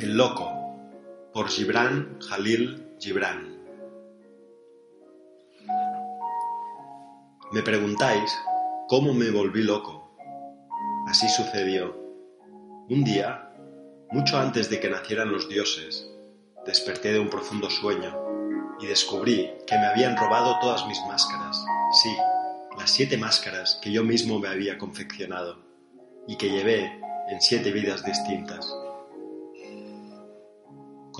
[0.00, 0.50] El loco
[1.34, 3.58] por Gibran Jalil Gibran
[7.52, 8.34] Me preguntáis
[8.88, 10.16] cómo me volví loco.
[11.06, 11.94] Así sucedió.
[12.88, 13.52] Un día,
[14.10, 16.10] mucho antes de que nacieran los dioses,
[16.64, 18.16] desperté de un profundo sueño
[18.80, 21.62] y descubrí que me habían robado todas mis máscaras.
[22.02, 22.16] Sí,
[22.78, 25.58] las siete máscaras que yo mismo me había confeccionado
[26.26, 28.79] y que llevé en siete vidas distintas.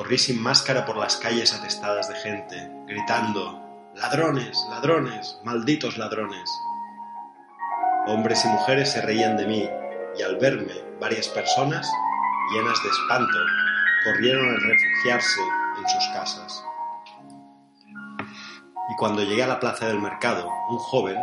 [0.01, 3.61] Corrí sin máscara por las calles atestadas de gente, gritando
[3.95, 6.51] Ladrones, ladrones, malditos ladrones.
[8.07, 9.69] Hombres y mujeres se reían de mí,
[10.19, 11.87] y al verme varias personas,
[12.51, 13.39] llenas de espanto,
[14.03, 15.43] corrieron a refugiarse
[15.77, 16.65] en sus casas.
[18.89, 21.19] Y cuando llegué a la plaza del mercado, un joven,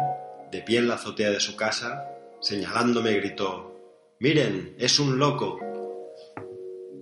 [0.52, 3.76] de pie en la azotea de su casa, señalándome, gritó
[4.20, 5.67] Miren, es un loco.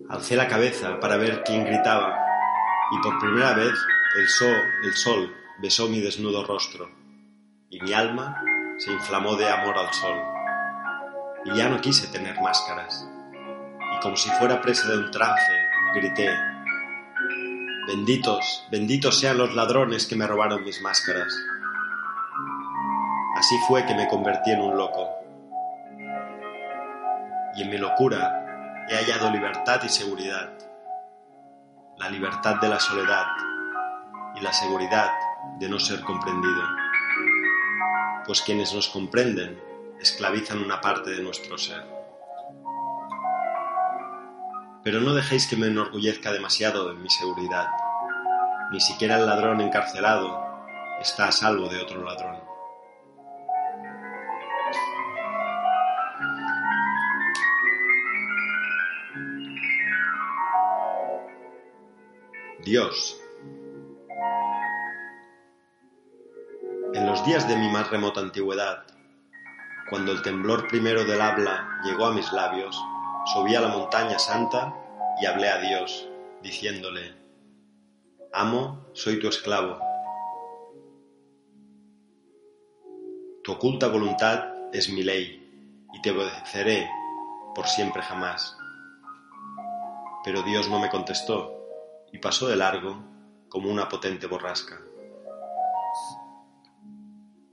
[0.10, 2.16] Alcé la cabeza para ver quién gritaba,
[2.92, 3.74] y por primera vez
[4.18, 4.28] el
[4.94, 6.90] sol, besó mi desnudo rostro,
[7.70, 8.42] y mi alma
[8.78, 10.18] se inflamó de amor al sol.
[11.46, 13.08] Y ya no quise tener máscaras,
[13.98, 15.52] y como si fuera presa de un trance,
[15.96, 16.30] grité,
[17.88, 21.32] Benditos, benditos sean los ladrones que me robaron mis máscaras.
[23.36, 25.08] Así fue que me convertí en un loco.
[27.56, 28.45] Y en mi locura
[28.88, 30.54] he hallado libertad y seguridad.
[31.98, 33.26] La libertad de la soledad
[34.36, 35.12] y la seguridad
[35.60, 36.64] de no ser comprendido.
[38.26, 39.60] Pues quienes nos comprenden
[40.00, 41.84] esclavizan una parte de nuestro ser.
[44.84, 47.68] Pero no dejéis que me enorgullezca demasiado en mi seguridad.
[48.72, 50.44] Ni siquiera el ladrón encarcelado
[51.00, 52.45] está a salvo de otro ladrón.
[62.64, 63.20] Dios.
[66.94, 68.86] En los días de mi más remota antigüedad,
[69.90, 72.82] cuando el temblor primero del habla llegó a mis labios,
[73.34, 74.74] subí a la montaña santa
[75.22, 76.10] y hablé a Dios,
[76.42, 77.14] diciéndole,
[78.34, 79.80] Amo, soy tu esclavo.
[83.44, 86.90] Tu oculta voluntad es mi ley, y te obedeceré
[87.54, 88.58] por siempre jamás.
[90.24, 91.55] Pero Dios no me contestó,
[92.16, 93.04] y pasó de largo
[93.50, 94.80] como una potente borrasca.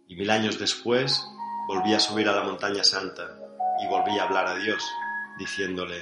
[0.06, 1.26] Y mil años después
[1.66, 3.40] volví a subir a la montaña santa
[3.82, 4.88] y volví a hablar a Dios,
[5.36, 6.00] diciéndole,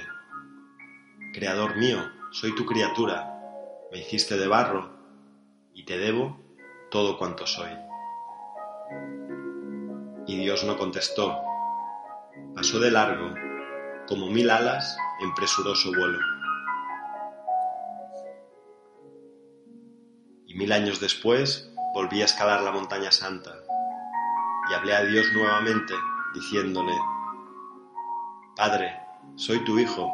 [1.33, 1.97] Creador mío,
[2.29, 3.35] soy tu criatura,
[3.91, 4.91] me hiciste de barro
[5.73, 6.39] y te debo
[6.91, 7.71] todo cuanto soy.
[10.27, 11.35] Y Dios no contestó,
[12.55, 13.33] pasó de largo
[14.07, 16.30] como mil alas en presuroso vuelo.
[20.51, 23.55] Y mil años después volví a escalar la montaña santa
[24.69, 25.93] y hablé a Dios nuevamente,
[26.33, 26.91] diciéndole,
[28.57, 28.99] Padre,
[29.37, 30.11] soy tu Hijo,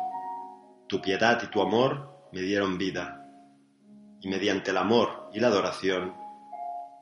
[0.88, 3.28] tu piedad y tu amor me dieron vida,
[4.22, 6.13] y mediante el amor y la adoración,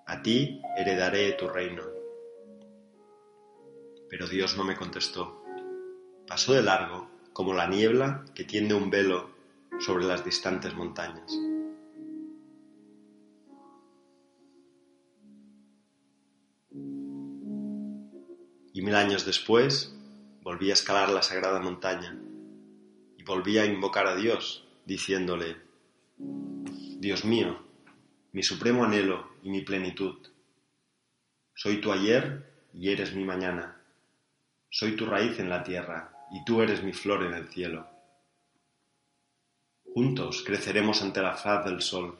[0.07, 1.83] a ti heredaré tu reino.
[4.09, 5.43] Pero Dios no me contestó.
[6.25, 9.29] Pasó de largo como la niebla que tiende un velo
[9.81, 11.37] sobre las distantes montañas.
[18.75, 19.95] Y mil años después
[20.41, 22.19] volví a escalar la sagrada montaña
[23.17, 25.55] y volví a invocar a Dios, diciéndole,
[26.17, 27.57] Dios mío,
[28.33, 30.17] mi supremo anhelo y mi plenitud.
[31.53, 33.81] Soy tu ayer y eres mi mañana.
[34.69, 37.87] Soy tu raíz en la tierra y tú eres mi flor en el cielo.
[39.85, 42.19] Juntos creceremos ante la faz del sol.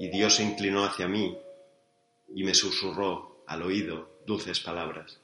[0.00, 1.45] Y Dios se inclinó hacia mí
[2.34, 5.20] y me susurró al oído dulces palabras.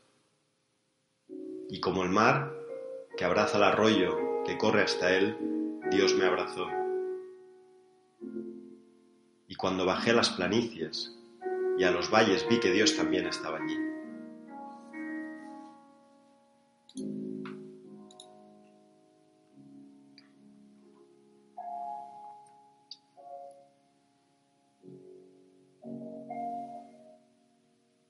[1.69, 2.53] Y como el mar
[3.17, 5.37] que abraza el arroyo que corre hasta él,
[5.91, 6.67] Dios me abrazó.
[9.49, 11.15] Y cuando bajé a las planicies
[11.79, 13.92] y a los valles vi que Dios también estaba allí.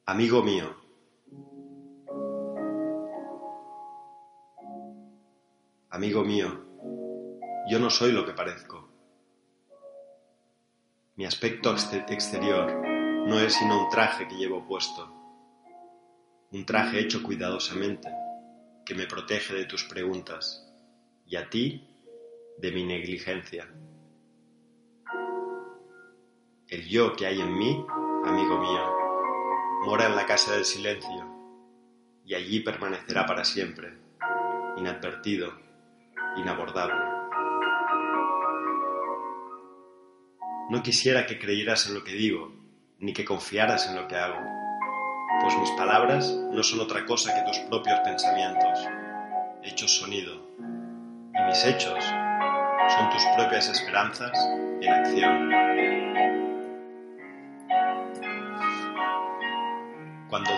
[0.04, 0.74] Amigo mío,
[5.90, 6.48] amigo mío,
[7.68, 8.88] yo no soy lo que parezco.
[11.14, 11.72] Mi aspecto
[12.08, 12.82] exterior
[13.28, 15.08] no es sino un traje que llevo puesto,
[16.50, 18.08] un traje hecho cuidadosamente,
[18.84, 20.68] que me protege de tus preguntas
[21.24, 21.88] y a ti
[22.58, 23.72] de mi negligencia.
[26.66, 27.86] El yo que hay en mí,
[28.24, 29.01] amigo mío,
[29.84, 31.26] mora en la casa del silencio
[32.24, 33.98] y allí permanecerá para siempre,
[34.76, 35.52] inadvertido,
[36.36, 36.94] inabordable.
[40.70, 42.52] No quisiera que creyeras en lo que digo,
[43.00, 44.38] ni que confiaras en lo que hago,
[45.42, 48.88] pues mis palabras no son otra cosa que tus propios pensamientos,
[49.64, 52.04] hechos sonido, y mis hechos
[52.94, 54.32] son tus propias esperanzas
[54.80, 55.71] en acción.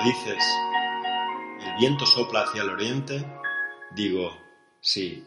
[0.04, 0.44] Dices,
[1.60, 3.24] el viento sopla hacia el oriente,
[3.96, 4.36] digo,
[4.80, 5.26] sí,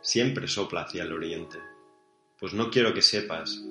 [0.00, 1.58] siempre sopla hacia el oriente,
[2.38, 3.62] pues no quiero que sepas,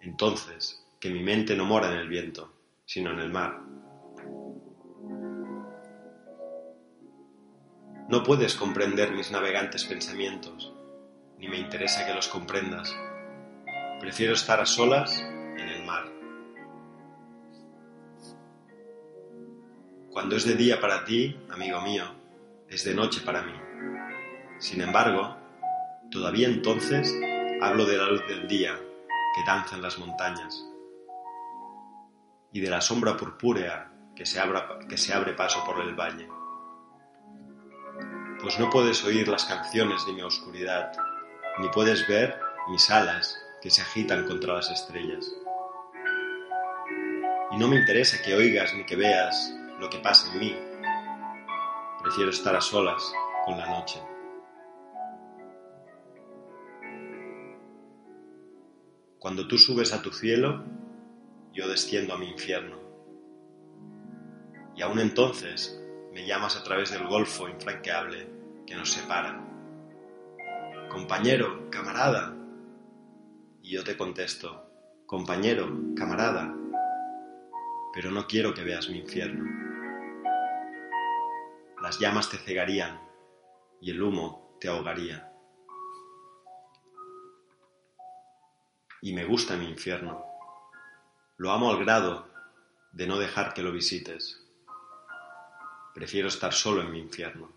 [0.00, 2.52] entonces, que mi mente no mora en el viento,
[2.86, 3.60] sino en el mar.
[8.08, 10.72] No puedes comprender mis navegantes pensamientos,
[11.36, 12.96] ni me interesa que los comprendas.
[14.00, 15.22] Prefiero estar a solas
[20.18, 22.02] Cuando es de día para ti, amigo mío,
[22.68, 23.52] es de noche para mí.
[24.58, 25.36] Sin embargo,
[26.10, 27.16] todavía entonces
[27.62, 28.76] hablo de la luz del día
[29.06, 30.60] que danza en las montañas
[32.52, 34.42] y de la sombra purpúrea que se,
[34.88, 36.28] que se abre paso por el valle.
[38.42, 40.90] Pues no puedes oír las canciones de mi oscuridad,
[41.60, 45.32] ni puedes ver mis alas que se agitan contra las estrellas.
[47.52, 50.56] Y no me interesa que oigas ni que veas lo que pasa en mí.
[52.02, 53.12] Prefiero estar a solas
[53.44, 54.00] con la noche.
[59.18, 60.64] Cuando tú subes a tu cielo,
[61.52, 62.76] yo desciendo a mi infierno.
[64.76, 65.80] Y aún entonces
[66.12, 68.28] me llamas a través del golfo infranqueable
[68.66, 69.44] que nos separa.
[70.88, 72.34] Compañero, camarada.
[73.62, 74.70] Y yo te contesto,
[75.06, 76.54] compañero, camarada,
[77.92, 79.67] pero no quiero que veas mi infierno.
[81.88, 83.00] Las llamas te cegarían
[83.80, 85.32] y el humo te ahogaría.
[89.00, 90.22] Y me gusta mi infierno
[91.38, 92.26] lo amo al grado
[92.92, 94.44] de no dejar que lo visites.
[95.94, 97.48] Prefiero estar solo en mi infierno.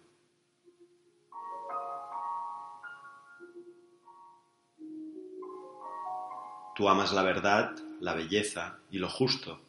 [6.75, 9.59] Tú amas la verdad, la belleza y lo justo.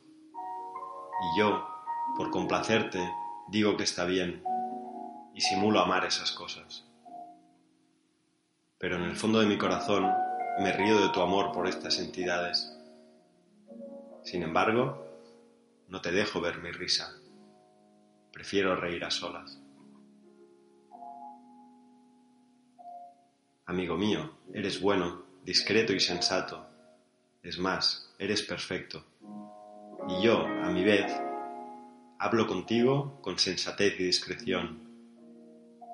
[1.34, 1.66] Y yo,
[2.16, 3.12] por complacerte,
[3.48, 4.42] digo que está bien
[5.34, 6.84] y simulo amar esas cosas.
[8.78, 10.10] Pero en el fondo de mi corazón
[10.60, 12.72] me río de tu amor por estas entidades
[14.22, 15.04] sin embargo,
[15.88, 17.12] no te dejo ver mi risa.
[18.32, 19.60] Prefiero reír a solas.
[23.66, 26.66] Amigo mío, eres bueno, discreto y sensato.
[27.42, 29.04] Es más, eres perfecto.
[30.08, 31.12] Y yo, a mi vez,
[32.18, 34.81] hablo contigo con sensatez y discreción.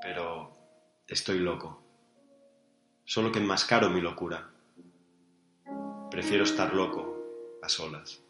[0.00, 0.52] Pero
[1.07, 1.83] estoy loco.
[3.05, 4.50] Solo que enmascaro mi locura.
[6.11, 7.17] Prefiero estar loco
[7.62, 8.23] a solas.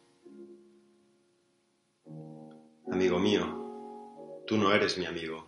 [2.90, 5.46] Amigo mío, tú no eres mi amigo,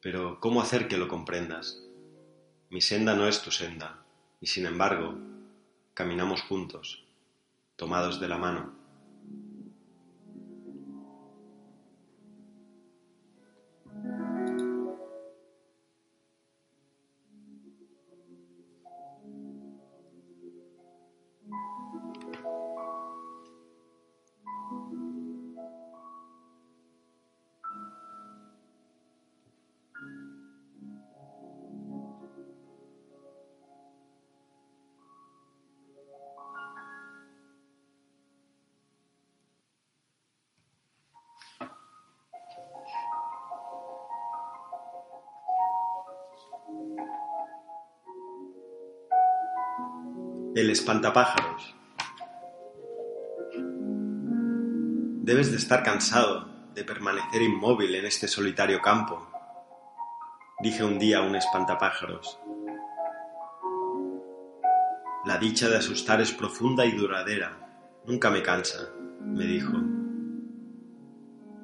[0.00, 1.84] pero ¿cómo hacer que lo comprendas?
[2.70, 4.02] Mi senda no es tu senda,
[4.40, 5.14] y sin embargo,
[5.92, 7.04] caminamos juntos,
[7.76, 8.77] tomados de la mano.
[50.78, 51.74] Espantapájaros.
[55.22, 59.28] Debes de estar cansado de permanecer inmóvil en este solitario campo,
[60.60, 62.38] dije un día a un espantapájaros.
[65.26, 67.58] La dicha de asustar es profunda y duradera,
[68.06, 69.76] nunca me cansa, me dijo.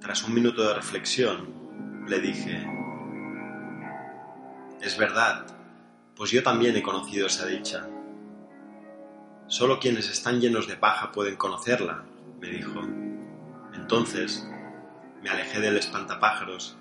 [0.00, 2.68] Tras un minuto de reflexión, le dije,
[4.83, 5.47] es verdad,
[6.16, 7.88] pues yo también he conocido esa dicha.
[9.47, 12.05] Solo quienes están llenos de paja pueden conocerla,
[12.41, 12.81] me dijo.
[13.75, 14.49] Entonces
[15.23, 16.77] me alejé del espantapájaros,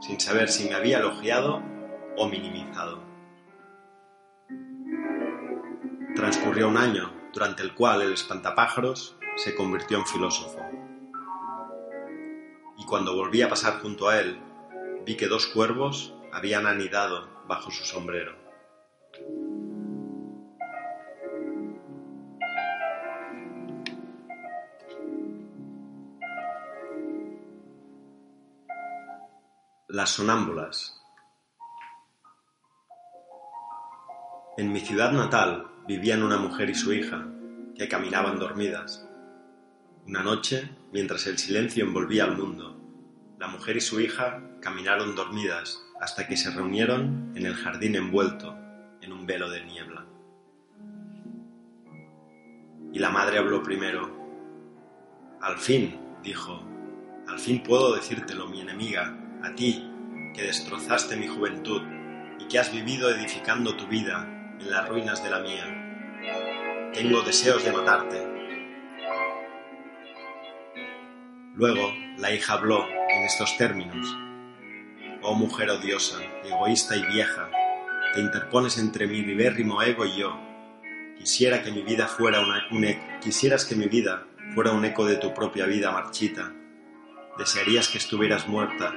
[0.00, 1.62] sin saber si me había elogiado
[2.16, 3.02] o minimizado.
[6.14, 10.60] Transcurrió un año, durante el cual el espantapájaros se convirtió en filósofo.
[12.78, 14.38] Y cuando volví a pasar junto a él,
[15.04, 18.34] vi que dos cuervos habían anidado bajo su sombrero.
[29.92, 30.98] Las sonámbulas.
[34.56, 37.26] En mi ciudad natal vivían una mujer y su hija,
[37.76, 39.06] que caminaban dormidas.
[40.06, 42.74] Una noche, mientras el silencio envolvía al mundo,
[43.38, 48.56] la mujer y su hija caminaron dormidas hasta que se reunieron en el jardín envuelto
[49.02, 50.06] en un velo de niebla.
[52.94, 54.10] Y la madre habló primero.
[55.42, 56.62] Al fin, dijo,
[57.28, 59.90] al fin puedo decírtelo, mi enemiga, a ti,
[60.34, 61.82] que destrozaste mi juventud
[62.38, 66.90] y que has vivido edificando tu vida en las ruinas de la mía.
[66.94, 68.28] Tengo deseos de matarte.
[71.54, 74.16] Luego la hija habló en estos términos.
[75.22, 77.50] Oh mujer odiosa, egoísta y vieja,
[78.14, 80.38] te interpones entre mi vivérrimo ego y yo.
[81.18, 85.16] Quisiera que mi vida fuera un e, quisieras que mi vida fuera un eco de
[85.16, 86.52] tu propia vida marchita.
[87.38, 88.92] Desearías que estuvieras muerta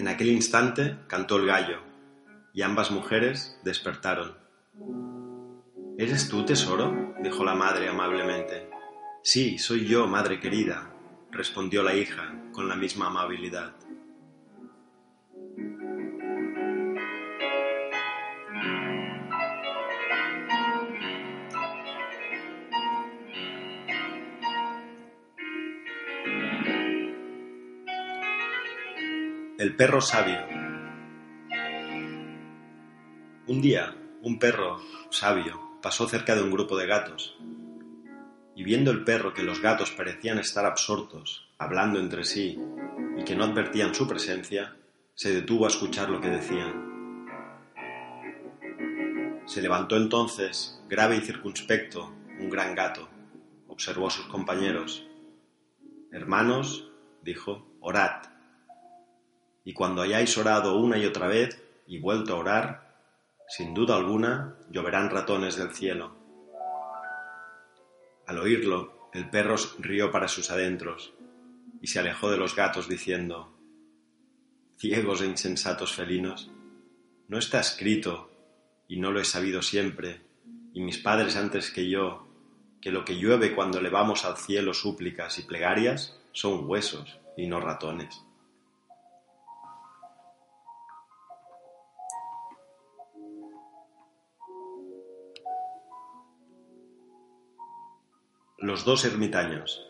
[0.00, 1.82] En aquel instante cantó el gallo,
[2.54, 4.34] y ambas mujeres despertaron.
[5.98, 7.14] ¿Eres tú, tesoro?
[7.22, 8.70] dijo la madre amablemente.
[9.22, 10.90] Sí, soy yo, madre querida,
[11.30, 13.74] respondió la hija con la misma amabilidad.
[29.60, 30.38] El perro sabio.
[33.46, 37.36] Un día, un perro sabio pasó cerca de un grupo de gatos,
[38.56, 42.58] y viendo el perro que los gatos parecían estar absortos, hablando entre sí,
[43.18, 44.78] y que no advertían su presencia,
[45.12, 47.26] se detuvo a escuchar lo que decían.
[49.44, 53.10] Se levantó entonces, grave y circunspecto, un gran gato,
[53.68, 55.06] observó a sus compañeros.
[56.10, 56.90] Hermanos,
[57.22, 58.39] dijo, orad
[59.64, 62.96] y cuando hayáis orado una y otra vez y vuelto a orar,
[63.48, 66.14] sin duda alguna lloverán ratones del cielo.
[68.26, 71.12] Al oírlo, el perro rió para sus adentros
[71.80, 73.52] y se alejó de los gatos diciendo,
[74.78, 76.50] Ciegos e insensatos felinos,
[77.28, 78.30] no está escrito,
[78.88, 80.20] y no lo he sabido siempre,
[80.72, 82.26] y mis padres antes que yo,
[82.80, 87.60] que lo que llueve cuando elevamos al cielo súplicas y plegarias son huesos y no
[87.60, 88.22] ratones.
[98.62, 99.80] Los dos ermitaños.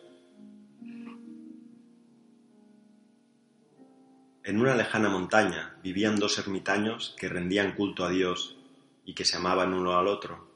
[4.44, 8.56] En una lejana montaña vivían dos ermitaños que rendían culto a Dios
[9.04, 10.46] y que se amaban uno al otro.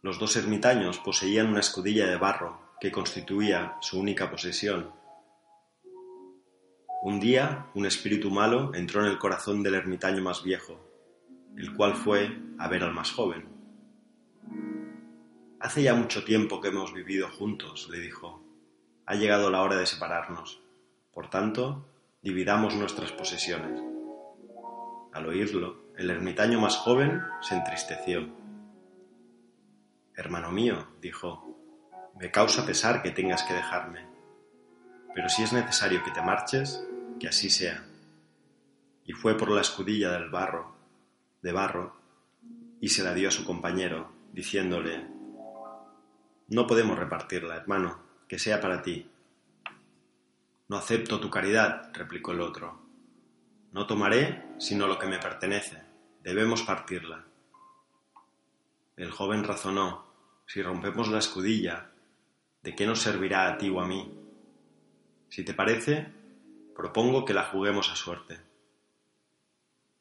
[0.00, 4.90] Los dos ermitaños poseían una escudilla de barro que constituía su única posesión.
[7.02, 10.80] Un día un espíritu malo entró en el corazón del ermitaño más viejo,
[11.58, 13.51] el cual fue a ver al más joven.
[15.62, 18.42] Hace ya mucho tiempo que hemos vivido juntos, le dijo.
[19.06, 20.60] Ha llegado la hora de separarnos.
[21.14, 21.86] Por tanto,
[22.20, 23.80] dividamos nuestras posesiones.
[25.12, 28.28] Al oírlo, el ermitaño más joven se entristeció.
[30.16, 31.56] Hermano mío, dijo,
[32.18, 34.04] me causa pesar que tengas que dejarme,
[35.14, 36.84] pero si es necesario que te marches,
[37.20, 37.84] que así sea.
[39.04, 40.74] Y fue por la escudilla del barro,
[41.40, 41.94] de barro,
[42.80, 45.21] y se la dio a su compañero, diciéndole,
[46.52, 49.10] no podemos repartirla, hermano, que sea para ti.
[50.68, 52.78] No acepto tu caridad, replicó el otro.
[53.72, 55.82] No tomaré sino lo que me pertenece.
[56.22, 57.24] Debemos partirla.
[58.96, 60.04] El joven razonó,
[60.46, 61.90] si rompemos la escudilla,
[62.62, 64.12] ¿de qué nos servirá a ti o a mí?
[65.30, 66.06] Si te parece,
[66.76, 68.38] propongo que la juguemos a suerte.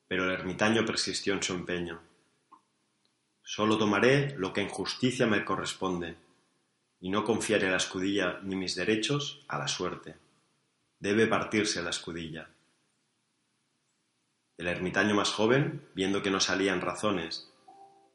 [0.10, 2.01] Pero el ermitaño persistió en su empeño.
[3.41, 6.17] Solo tomaré lo que en justicia me corresponde,
[7.01, 10.17] y no confiaré la escudilla ni mis derechos a la suerte.
[11.00, 12.50] Debe partirse la escudilla.
[14.55, 17.51] El ermitaño más joven, viendo que no salían razones,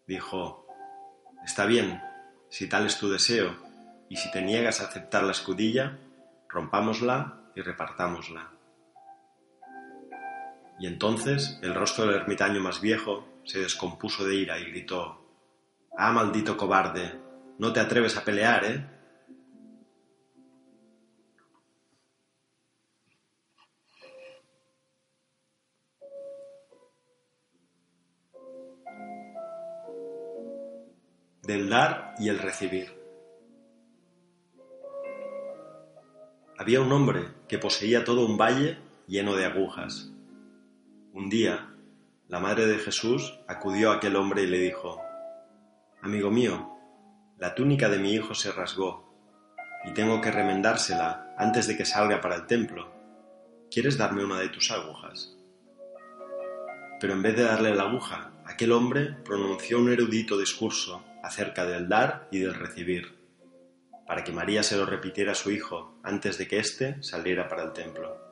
[0.07, 0.67] dijo
[1.45, 2.01] Está bien,
[2.49, 3.57] si tal es tu deseo,
[4.09, 5.99] y si te niegas a aceptar la escudilla,
[6.49, 8.53] rompámosla y repartámosla.
[10.79, 15.25] Y entonces el rostro del ermitaño más viejo se descompuso de ira y gritó
[15.99, 17.26] Ah, maldito cobarde,
[17.59, 18.87] no te atreves a pelear, ¿eh?
[31.43, 32.93] Del dar y el recibir.
[36.59, 40.11] Había un hombre que poseía todo un valle lleno de agujas.
[41.13, 41.73] Un día,
[42.29, 45.01] la madre de Jesús acudió a aquel hombre y le dijo,
[46.03, 46.76] Amigo mío,
[47.39, 49.07] la túnica de mi hijo se rasgó
[49.85, 52.91] y tengo que remendársela antes de que salga para el templo.
[53.71, 55.37] ¿Quieres darme una de tus agujas?
[56.99, 61.89] Pero en vez de darle la aguja, aquel hombre pronunció un erudito discurso acerca del
[61.89, 63.19] dar y del recibir,
[64.07, 67.65] para que María se lo repitiera a su hijo antes de que éste saliera para
[67.65, 68.26] el templo.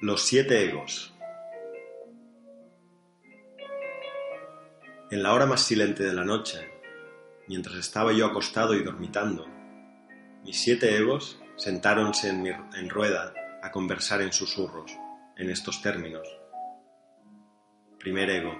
[0.00, 1.12] Los siete egos.
[5.10, 6.70] En la hora más silente de la noche,
[7.48, 9.48] mientras estaba yo acostado y dormitando,
[10.44, 14.92] mis siete egos sentáronse en, rueda a conversar en susurros,
[15.36, 16.28] en estos términos.
[17.98, 18.56] Primer ego.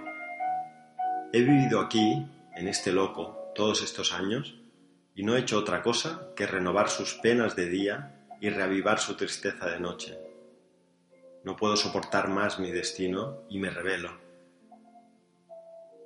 [1.33, 4.61] He vivido aquí, en este loco, todos estos años,
[5.15, 9.15] y no he hecho otra cosa que renovar sus penas de día y reavivar su
[9.15, 10.28] tristeza de noche
[11.49, 14.11] no puedo soportar más mi destino y me rebelo.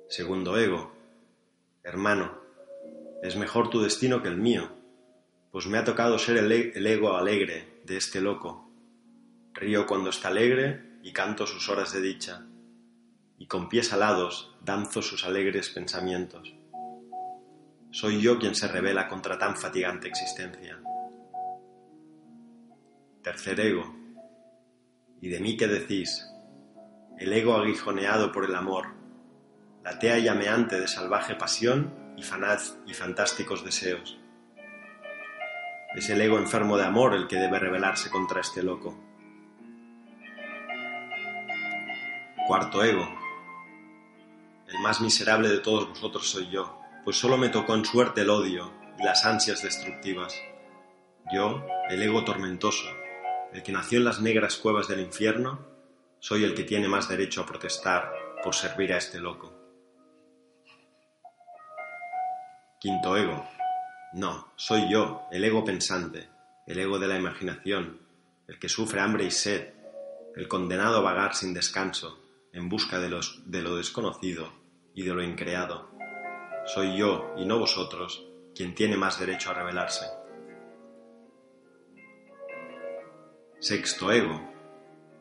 [0.07, 0.95] Segundo ego.
[1.83, 2.39] Hermano,
[3.21, 4.71] es mejor tu destino que el mío,
[5.51, 8.71] pues me ha tocado ser el, e-, el ego alegre de este loco.
[9.53, 12.45] Río cuando está alegre y canto sus horas de dicha,
[13.37, 16.55] y con pies alados danzo sus alegres pensamientos.
[17.91, 20.81] Soy yo quien se revela contra tan fatigante existencia.
[23.21, 24.02] Tercer ego
[25.23, 26.29] ¿Y de mí qué decís?
[27.17, 28.87] El ego aguijoneado por el amor,
[29.81, 34.19] la tea llameante de salvaje pasión y, fanaz y fantásticos deseos.
[35.95, 39.01] Es el ego enfermo de amor el que debe rebelarse contra este loco.
[42.45, 43.07] Cuarto ego.
[44.67, 48.29] El más miserable de todos vosotros soy yo, pues solo me tocó en suerte el
[48.29, 50.35] odio y las ansias destructivas.
[51.33, 52.89] Yo, el ego tormentoso,
[53.53, 55.59] el que nació en las negras cuevas del infierno,
[56.19, 58.11] soy el que tiene más derecho a protestar
[58.43, 59.53] por servir a este loco.
[62.79, 63.47] Quinto ego.
[64.13, 66.29] No, soy yo, el ego pensante,
[66.67, 67.99] el ego de la imaginación,
[68.47, 69.73] el que sufre hambre y sed,
[70.35, 72.19] el condenado a vagar sin descanso,
[72.51, 74.51] en busca de, los, de lo desconocido
[74.93, 75.91] y de lo increado.
[76.65, 80.05] Soy yo, y no vosotros, quien tiene más derecho a rebelarse.
[83.63, 84.41] Sexto ego.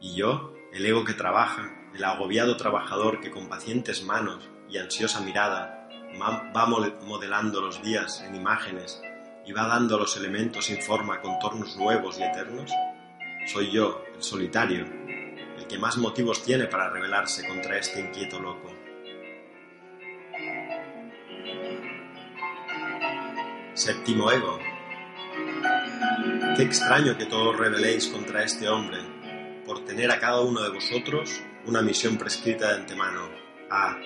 [0.01, 5.21] Y yo, el ego que trabaja, el agobiado trabajador que con pacientes manos y ansiosa
[5.21, 5.89] mirada
[6.21, 9.01] va modelando los días en imágenes
[9.47, 12.73] y va dando los elementos sin forma contornos nuevos y eternos,
[13.47, 14.87] soy yo, el solitario,
[15.57, 18.73] el que más motivos tiene para rebelarse contra este inquieto loco.
[23.75, 24.59] Séptimo ego,
[26.55, 28.99] Qué extraño que todos rebeléis contra este hombre,
[29.65, 33.31] por tener a cada uno de vosotros una misión prescrita de antemano.
[33.71, 33.97] Ah,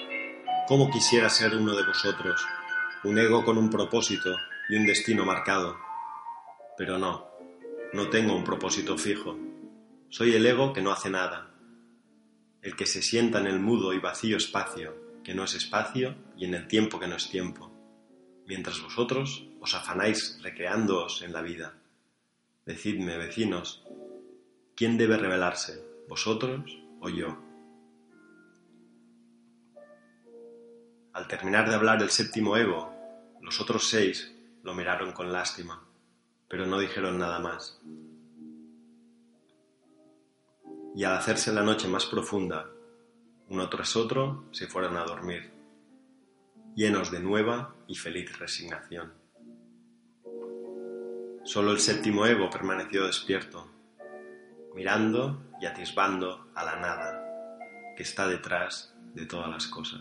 [0.68, 2.40] cómo quisiera ser uno de vosotros,
[3.02, 4.37] un ego con un propósito
[4.68, 5.76] y un destino marcado.
[6.78, 7.26] Pero no,
[7.92, 9.37] no tengo un propósito fijo.
[10.09, 11.50] Soy el ego que no hace nada,
[12.62, 16.44] el que se sienta en el mudo y vacío espacio, que no es espacio, y
[16.44, 17.72] en el tiempo que no es tiempo,
[18.46, 21.76] mientras vosotros os afanáis recreándoos en la vida.
[22.66, 23.85] Decidme, vecinos,
[24.74, 27.38] ¿quién debe rebelarse, vosotros o yo?
[31.12, 32.92] Al terminar de hablar el séptimo ego,
[33.40, 35.87] los otros seis lo miraron con lástima,
[36.48, 37.81] pero no dijeron nada más.
[40.96, 42.68] Y al hacerse la noche más profunda,
[43.48, 45.52] uno tras otro se fueron a dormir,
[46.74, 49.26] llenos de nueva y feliz resignación.
[51.46, 53.70] Solo el séptimo ego permaneció despierto,
[54.74, 60.00] mirando y atisbando a la nada que está detrás de todas las cosas.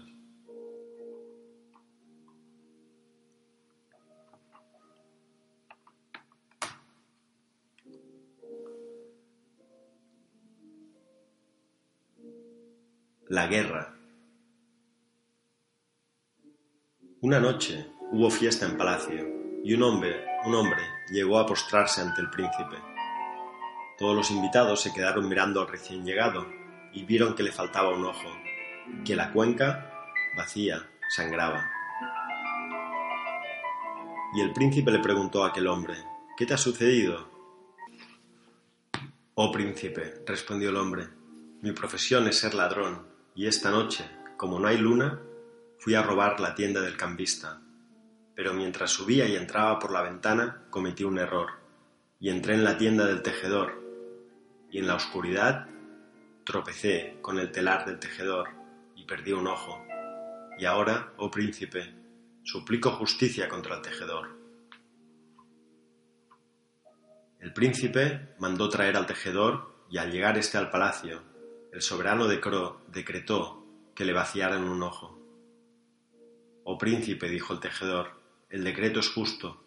[13.28, 13.96] La guerra.
[17.22, 22.22] Una noche hubo fiesta en palacio y un hombre, un hombre llegó a postrarse ante
[22.22, 22.78] el príncipe.
[23.98, 26.46] Todos los invitados se quedaron mirando al recién llegado
[26.94, 28.30] y vieron que le faltaba un ojo,
[29.04, 29.92] que la cuenca,
[30.38, 31.72] vacía, sangraba.
[34.36, 35.96] Y el príncipe le preguntó a aquel hombre,
[36.38, 37.28] ¿qué te ha sucedido?
[39.34, 41.08] Oh príncipe, respondió el hombre,
[41.62, 44.06] mi profesión es ser ladrón y esta noche,
[44.38, 45.20] como no hay luna,
[45.80, 47.62] fui a robar la tienda del cambista.
[48.36, 51.52] Pero mientras subía y entraba por la ventana, cometí un error,
[52.20, 53.82] y entré en la tienda del tejedor,
[54.70, 55.68] y en la oscuridad
[56.44, 58.50] tropecé con el telar del tejedor
[58.96, 59.84] y perdí un ojo.
[60.58, 61.94] Y ahora, oh príncipe,
[62.44, 64.30] suplico justicia contra el tejedor.
[67.40, 71.22] El príncipe mandó traer al tejedor y al llegar éste al palacio,
[71.72, 75.20] el soberano decretó que le vaciaran un ojo.
[76.64, 78.25] Oh príncipe, dijo el tejedor,
[78.56, 79.66] el decreto es justo.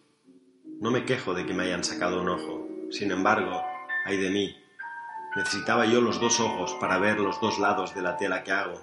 [0.81, 2.66] No me quejo de que me hayan sacado un ojo.
[2.90, 3.62] Sin embargo,
[4.07, 4.57] ay de mí,
[5.37, 8.81] necesitaba yo los dos ojos para ver los dos lados de la tela que hago.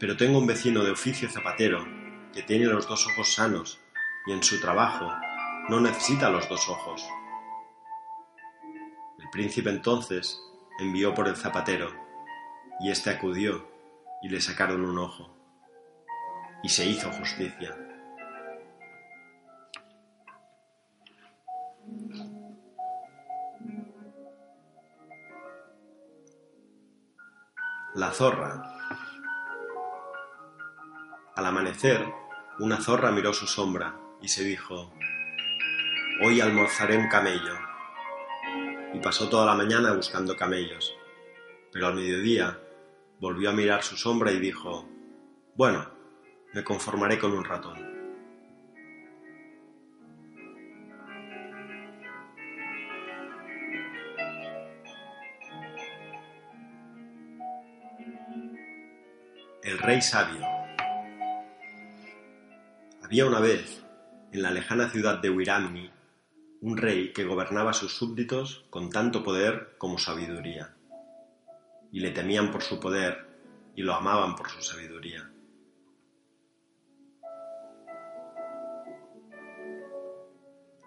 [0.00, 1.86] Pero tengo un vecino de oficio zapatero
[2.32, 3.78] que tiene los dos ojos sanos
[4.26, 5.12] y en su trabajo
[5.68, 7.06] no necesita los dos ojos.
[9.18, 10.40] El príncipe entonces
[10.78, 11.92] envió por el zapatero,
[12.80, 13.68] y éste acudió,
[14.22, 15.36] y le sacaron un ojo,
[16.62, 17.85] y se hizo justicia.
[27.96, 28.62] La zorra.
[31.34, 32.06] Al amanecer,
[32.58, 34.92] una zorra miró su sombra y se dijo,
[36.22, 37.54] Hoy almorzaré un camello
[38.92, 40.94] y pasó toda la mañana buscando camellos.
[41.72, 42.60] Pero al mediodía
[43.18, 44.86] volvió a mirar su sombra y dijo,
[45.54, 45.90] bueno,
[46.52, 47.95] me conformaré con un ratón.
[59.86, 60.44] Rey sabio.
[63.04, 63.84] Había una vez,
[64.32, 65.92] en la lejana ciudad de Wiramni,
[66.60, 70.74] un rey que gobernaba a sus súbditos con tanto poder como sabiduría,
[71.92, 73.28] y le temían por su poder
[73.76, 75.30] y lo amaban por su sabiduría.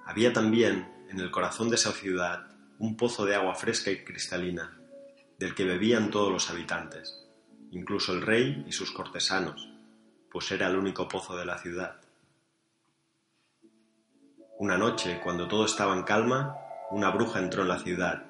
[0.05, 4.77] Había también en el corazón de esa ciudad un pozo de agua fresca y cristalina,
[5.37, 7.28] del que bebían todos los habitantes,
[7.71, 9.69] incluso el rey y sus cortesanos,
[10.31, 12.01] pues era el único pozo de la ciudad.
[14.59, 16.55] Una noche, cuando todo estaba en calma,
[16.91, 18.25] una bruja entró en la ciudad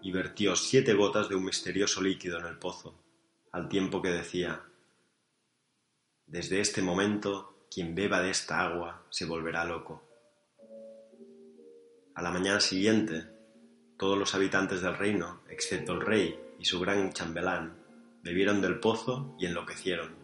[0.00, 2.94] y vertió siete gotas de un misterioso líquido en el pozo,
[3.52, 4.62] al tiempo que decía
[6.26, 10.02] Desde este momento, quien beba de esta agua se volverá loco.
[12.14, 13.26] A la mañana siguiente,
[13.98, 17.75] todos los habitantes del reino, excepto el rey y su gran chambelán,
[18.26, 20.16] bebieron del pozo y enloquecieron,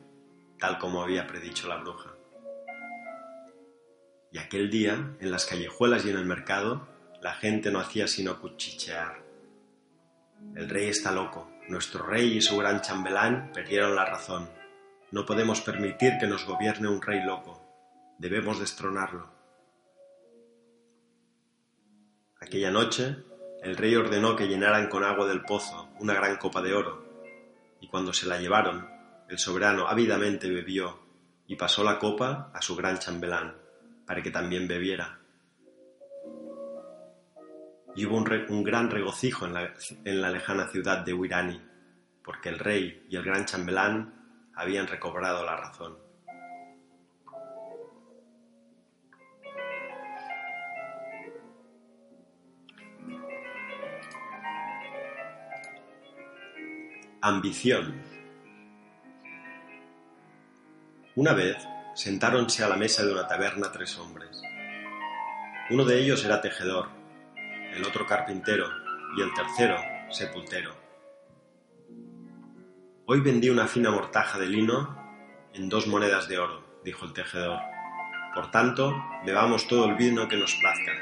[0.59, 2.11] tal como había predicho la bruja.
[4.33, 6.89] Y aquel día, en las callejuelas y en el mercado,
[7.21, 9.23] la gente no hacía sino cuchichear.
[10.57, 11.49] El rey está loco.
[11.69, 14.51] Nuestro rey y su gran chambelán perdieron la razón.
[15.13, 17.63] No podemos permitir que nos gobierne un rey loco.
[18.19, 19.31] Debemos destronarlo.
[22.41, 23.17] Aquella noche,
[23.63, 27.02] el rey ordenó que llenaran con agua del pozo una gran copa de oro,
[27.83, 28.89] y cuando se la llevaron,
[29.29, 31.01] el soberano ávidamente bebió
[31.49, 33.57] y pasó la copa a su gran chambelán
[34.07, 35.19] para que también bebiera.
[37.97, 39.55] Y hubo un, gran regocijo en
[40.23, 41.61] la, lejana ciudad de Wirani,
[42.23, 45.99] porque el rey y el gran chambelán habían recobrado la razón.
[57.25, 58.03] Ambición.
[61.15, 61.57] Una vez
[61.95, 64.43] sentáronse a la mesa de una taberna tres hombres.
[65.71, 66.89] Uno de ellos era tejedor,
[67.77, 68.67] el otro carpintero
[69.17, 69.77] y el tercero
[70.11, 70.75] sepultero.
[73.07, 74.99] Hoy vendí una fina mortaja de lino
[75.55, 77.61] en dos monedas de oro, dijo el tejedor.
[78.35, 80.93] Por tanto, bebamos todo el vino que nos plazca.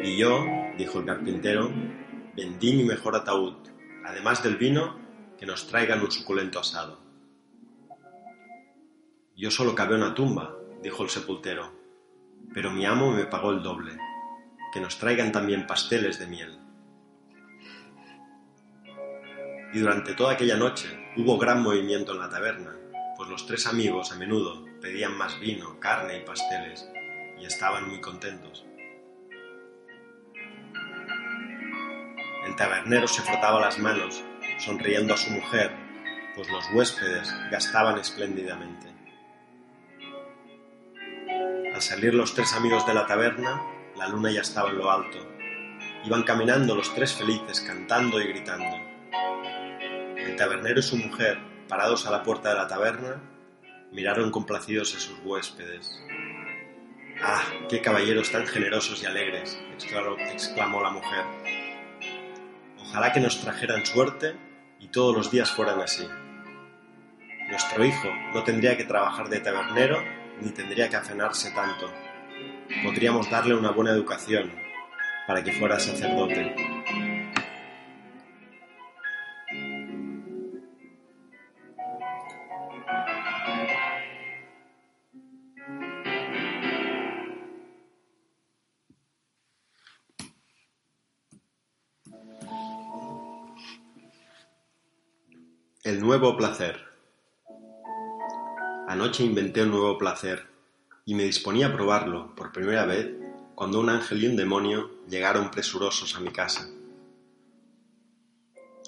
[0.00, 0.46] Y yo,
[0.78, 1.72] dijo el carpintero,
[2.36, 3.72] vendí mi mejor ataúd,
[4.04, 4.98] además del vino,
[5.38, 7.00] que nos traigan un suculento asado.
[9.36, 11.72] Yo solo cabé una tumba, dijo el sepultero,
[12.54, 13.96] pero mi amo me pagó el doble.
[14.72, 16.58] Que nos traigan también pasteles de miel.
[19.72, 20.86] Y durante toda aquella noche
[21.16, 22.76] hubo gran movimiento en la taberna,
[23.16, 26.88] pues los tres amigos a menudo pedían más vino, carne y pasteles,
[27.40, 28.64] y estaban muy contentos.
[32.46, 34.22] El tabernero se frotaba las manos,
[34.58, 35.70] sonriendo a su mujer,
[36.34, 38.88] pues los huéspedes gastaban espléndidamente.
[41.74, 43.62] Al salir los tres amigos de la taberna,
[43.96, 45.18] la luna ya estaba en lo alto.
[46.04, 48.76] Iban caminando los tres felices, cantando y gritando.
[50.16, 53.22] El tabernero y su mujer, parados a la puerta de la taberna,
[53.92, 56.02] miraron complacidos a sus huéspedes.
[57.22, 59.58] ¡Ah, qué caballeros tan generosos y alegres!
[60.32, 61.24] exclamó, la mujer.
[62.92, 64.36] Ojalá que nos trajeran suerte
[64.78, 66.06] y todos los días fueran así.
[67.48, 69.96] Nuestro hijo no tendría que trabajar de tabernero
[70.42, 71.90] ni tendría que afanarse tanto.
[72.84, 74.52] Podríamos darle una buena educación
[75.26, 76.54] para que fuera sacerdote.
[96.12, 96.78] Nuevo placer.
[98.86, 100.46] Anoche inventé un nuevo placer,
[101.06, 103.08] y me disponía a probarlo por primera vez
[103.54, 106.68] cuando un ángel y un demonio llegaron presurosos a mi casa.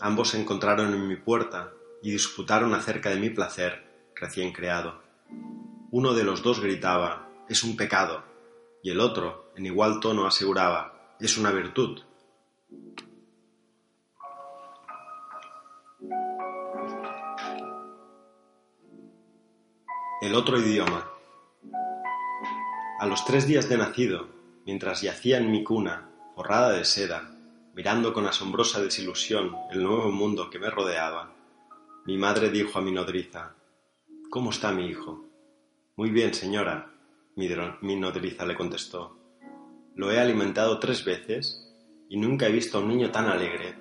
[0.03, 5.01] Ambos se encontraron en mi puerta y disputaron acerca de mi placer recién creado.
[5.93, 8.23] Uno de los dos gritaba, es un pecado,
[8.83, 12.03] y el otro, en igual tono, aseguraba, es una virtud.
[20.25, 21.07] El otro idioma.
[22.99, 24.27] A los tres días de nacido,
[24.65, 27.37] mientras yacía en mi cuna, forrada de seda,
[27.75, 31.35] mirando con asombrosa desilusión el nuevo mundo que me rodeaba,
[32.07, 33.55] mi madre dijo a mi nodriza,
[34.31, 35.27] ¿Cómo está mi hijo?
[35.95, 36.91] Muy bien, señora,
[37.37, 39.19] mi, nodriza le contestó.
[39.95, 41.71] Lo he alimentado tres veces
[42.09, 43.75] y nunca he visto a un niño tan alegre,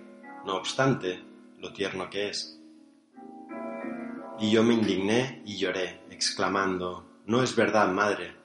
[0.45, 1.23] no obstante
[1.60, 2.62] lo tierno que es.
[4.39, 8.35] Y yo me indigné y lloré, exclamando, No es verdad, madre,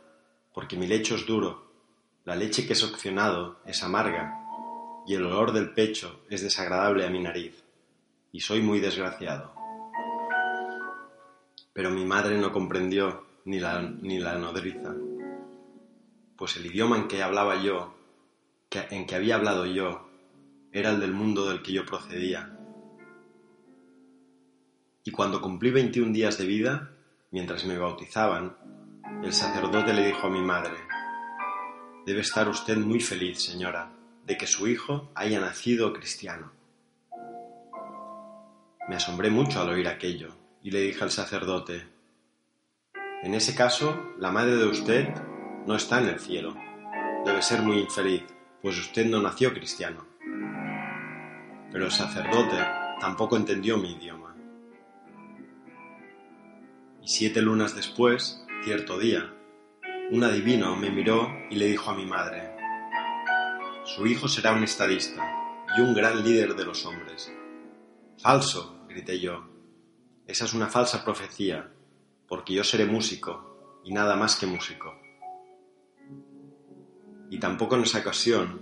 [0.52, 1.72] porque mi lecho es duro,
[2.24, 4.38] la leche que he succionado es amarga,
[5.06, 7.64] y el olor del pecho es desagradable a mi nariz,
[8.32, 9.54] y soy muy desgraciado.
[11.72, 14.94] Pero mi madre no comprendió ni la, ni la nodriza,
[16.36, 17.94] pues el idioma en que hablaba yo,
[18.70, 20.06] en que había hablado yo,
[20.70, 22.57] era el del mundo del que yo procedía,
[25.08, 26.90] y cuando cumplí 21 días de vida,
[27.30, 28.58] mientras me bautizaban,
[29.24, 30.74] el sacerdote le dijo a mi madre,
[32.04, 33.90] Debe estar usted muy feliz, señora,
[34.26, 36.52] de que su hijo haya nacido cristiano.
[38.86, 41.86] Me asombré mucho al oír aquello y le dije al sacerdote,
[43.22, 45.08] En ese caso, la madre de usted
[45.66, 46.54] no está en el cielo.
[47.24, 48.24] Debe ser muy infeliz,
[48.60, 50.04] pues usted no nació cristiano.
[51.72, 52.58] Pero el sacerdote
[53.00, 54.17] tampoco entendió mi idioma.
[57.10, 59.34] Siete lunas después, cierto día,
[60.10, 62.54] un adivino me miró y le dijo a mi madre,
[63.86, 65.26] Su hijo será un estadista
[65.74, 67.32] y un gran líder de los hombres.
[68.18, 69.48] Falso, grité yo.
[70.26, 71.72] Esa es una falsa profecía,
[72.28, 75.00] porque yo seré músico y nada más que músico.
[77.30, 78.60] Y tampoco en esa ocasión,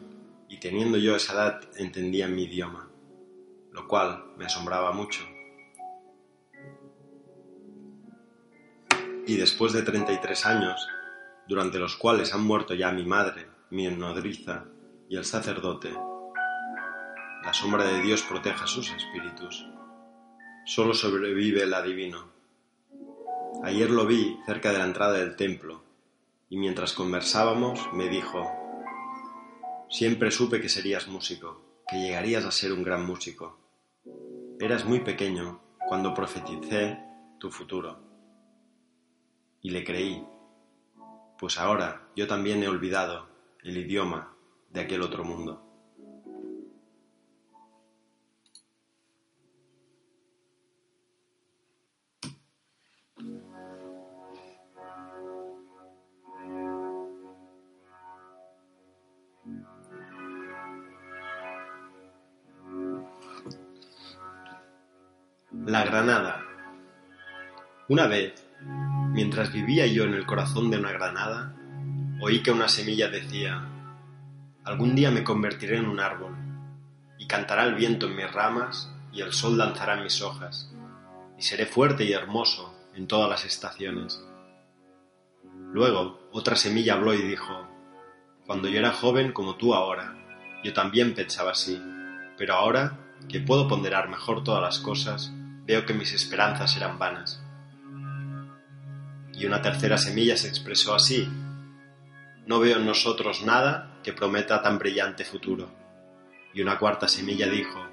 [0.48, 2.88] y teniendo yo esa edad, entendía mi idioma,
[3.72, 5.24] lo cual me asombraba mucho.
[9.26, 10.88] Y después de 33 años,
[11.48, 14.64] durante los cuales han muerto ya mi madre, mi nodriza
[15.08, 15.92] y el sacerdote,
[17.42, 19.66] la sombra de Dios protege a sus espíritus.
[20.64, 22.30] Solo sobrevive el adivino.
[23.62, 25.82] Ayer lo vi cerca de la entrada del templo
[26.48, 28.48] y mientras conversábamos me dijo,
[29.90, 33.58] siempre supe que serías músico, que llegarías a ser un gran músico.
[34.60, 36.98] Eras muy pequeño cuando profeticé
[37.38, 38.05] tu futuro
[39.62, 40.24] Y le creí,
[41.38, 43.28] pues ahora yo también he olvidado
[43.62, 44.34] el idioma
[44.70, 45.62] de aquel otro mundo.
[65.66, 66.44] La Granada.
[67.88, 68.45] Una vez,
[69.16, 71.56] mientras vivía yo en el corazón de una granada,
[72.20, 73.66] oí que una semilla decía,
[74.62, 76.36] algún día me convertiré en un árbol,
[77.18, 80.70] y cantará el viento en mis ramas, y el sol danzará en mis hojas,
[81.38, 84.22] y seré fuerte y hermoso en todas las estaciones.
[85.72, 87.66] Luego, otra semilla habló y dijo,
[88.44, 90.14] cuando yo era joven como tú ahora,
[90.62, 91.82] yo también pensaba así,
[92.36, 92.98] pero ahora,
[93.30, 95.32] que puedo ponderar mejor todas las cosas,
[95.64, 97.42] veo que mis esperanzas eran vanas.
[99.36, 101.28] Y una tercera semilla se expresó así.
[102.46, 105.68] No veo en nosotros nada que prometa tan brillante futuro.
[106.54, 107.86] Y una cuarta semilla dijo,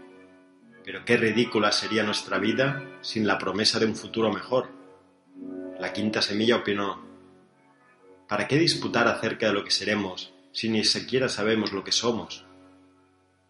[0.85, 4.69] pero qué ridícula sería nuestra vida sin la promesa de un futuro mejor.
[5.79, 7.05] La quinta semilla opinó,
[8.29, 12.45] ¿para qué disputar acerca de lo que seremos si ni siquiera sabemos lo que somos?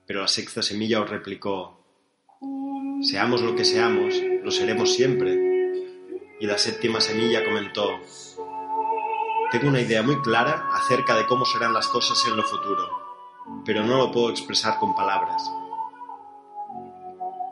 [0.08, 1.79] Pero la sexta semilla os replicó,
[3.01, 5.42] Seamos lo que seamos, lo seremos siempre.
[6.43, 8.01] Y la séptima semilla comentó,
[9.49, 12.89] tengo una idea muy clara acerca de cómo serán las cosas en lo futuro,
[13.63, 15.49] pero no lo puedo expresar con palabras.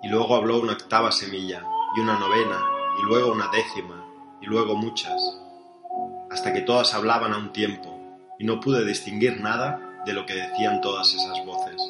[0.04, 2.62] Y luego habló una octava semilla, y una novena,
[3.00, 4.06] y luego una décima,
[4.42, 5.22] y luego muchas,
[6.30, 7.98] hasta que todas hablaban a un tiempo,
[8.40, 11.82] y no pude distinguir nada de lo que decían todas esas voces.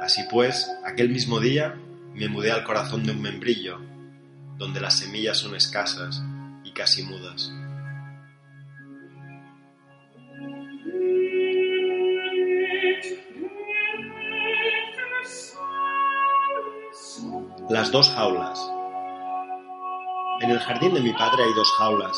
[0.00, 1.74] Así pues, aquel mismo día
[2.14, 3.80] me mudé al corazón de un membrillo,
[4.56, 6.22] donde las semillas son escasas
[6.64, 7.52] y casi mudas.
[17.68, 18.70] Las dos jaulas.
[20.40, 22.16] En el jardín de mi padre hay dos jaulas.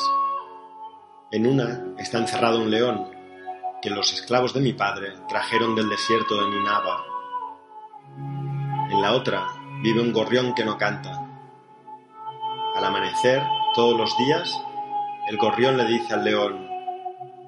[1.31, 3.11] En una está encerrado un león
[3.81, 7.05] que los esclavos de mi padre trajeron del desierto de Ninaba
[8.90, 9.46] en la otra
[9.83, 11.17] vive un gorrión que no canta.
[12.78, 13.42] Al amanecer,
[13.74, 14.56] todos los días,
[15.28, 16.68] el gorrión le dice al león,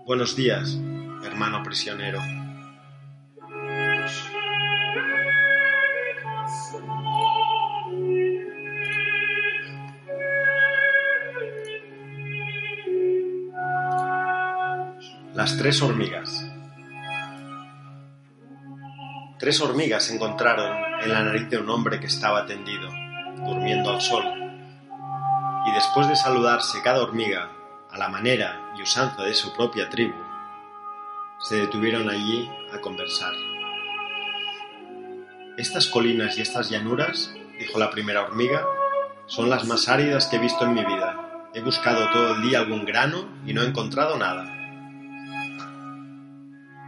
[0.05, 0.77] Buenos días,
[1.25, 2.21] hermano prisionero.
[15.33, 16.45] Las tres hormigas.
[19.39, 22.89] Tres hormigas se encontraron en la nariz de un hombre que estaba tendido,
[23.47, 24.40] durmiendo al sol.
[25.67, 27.51] Y después de saludarse cada hormiga
[27.91, 30.17] a la manera y usanza de su propia tribu,
[31.39, 33.33] se detuvieron allí a conversar.
[35.57, 38.65] Estas colinas y estas llanuras, dijo la primera hormiga,
[39.27, 41.49] son las más áridas que he visto en mi vida.
[41.55, 44.57] He buscado todo el día algún grano y no he encontrado nada.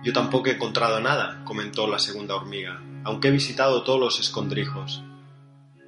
[0.02, 5.02] Yo tampoco he encontrado nada, comentó la segunda hormiga, aunque he visitado todos los escondrijos.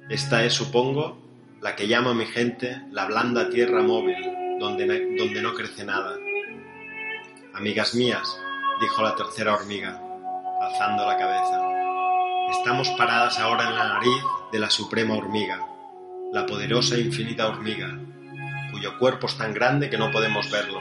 [0.09, 1.24] Esta es, supongo,
[1.65, 4.21] la que llama mi gente la blanda tierra móvil,
[4.59, 4.85] donde,
[5.17, 6.15] donde no crece nada.
[7.55, 8.39] Amigas mías,
[8.79, 9.99] dijo la tercera hormiga,
[10.61, 11.59] alzando la cabeza,
[12.51, 15.59] estamos paradas ahora en la nariz de la suprema hormiga,
[16.31, 17.97] la poderosa e infinita hormiga,
[18.71, 20.79] cuyo cuerpo es tan grande que no podemos verlo,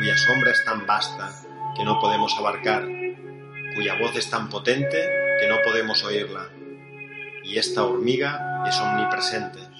[0.00, 1.30] cuya sombra es tan vasta
[1.76, 2.88] que no podemos abarcar,
[3.76, 4.98] cuya voz es tan potente
[5.40, 6.48] que no podemos oírla.
[7.44, 9.71] Y esta hormiga es omnipresente.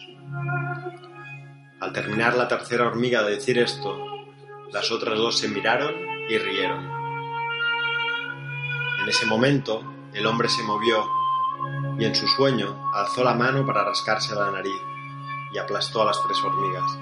[1.80, 3.98] Al terminar la tercera hormiga de decir esto,
[4.72, 5.94] las otras dos se miraron
[6.28, 6.90] y rieron.
[9.02, 9.82] En ese momento,
[10.14, 11.04] el hombre se movió
[11.98, 14.80] y en su sueño alzó la mano para rascarse la nariz
[15.52, 16.98] y aplastó a las tres hormigas.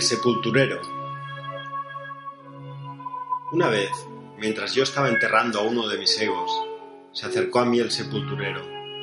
[0.00, 0.80] El sepulturero.
[3.52, 3.90] Una vez,
[4.38, 6.50] mientras yo estaba enterrando a uno de mis egos,
[7.12, 8.62] se acercó a mí el sepulturero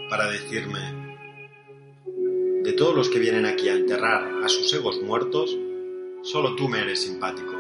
[0.10, 1.22] para decirme,
[2.64, 5.56] de todos los que vienen aquí a enterrar a sus egos muertos,
[6.24, 7.56] solo tú me eres simpático.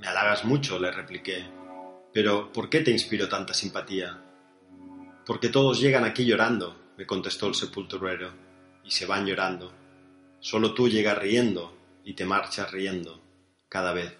[0.00, 1.44] Me halagas mucho, le repliqué.
[2.12, 4.20] Pero, ¿por qué te inspiro tanta simpatía?
[5.24, 8.32] Porque todos llegan aquí llorando, me contestó el sepulturero,
[8.82, 9.72] y se van llorando.
[10.40, 13.20] Solo tú llegas riendo y te marchas riendo
[13.68, 14.12] cada vez.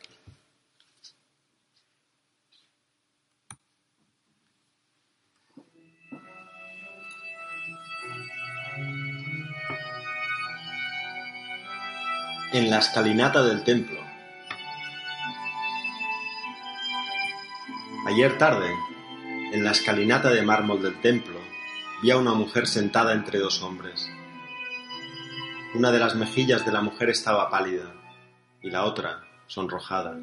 [12.53, 14.01] En la escalinata del templo.
[18.07, 18.71] Ayer tarde,
[19.53, 21.41] en la escalinata de mármol del templo,
[22.03, 24.09] vi a una mujer sentada entre dos hombres.
[25.75, 27.93] Una de las mejillas de la mujer estaba pálida
[28.63, 30.17] y la otra sonrojada.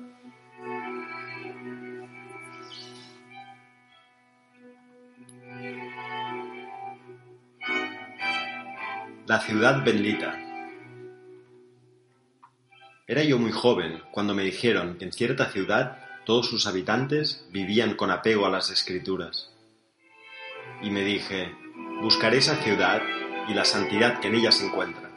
[9.27, 10.39] La ciudad bendita.
[13.05, 17.95] Era yo muy joven cuando me dijeron que en cierta ciudad todos sus habitantes vivían
[17.95, 19.51] con apego a las escrituras.
[20.81, 21.53] Y me dije,
[22.01, 23.01] buscaré esa ciudad
[23.49, 25.10] y la santidad que en ella se encuentra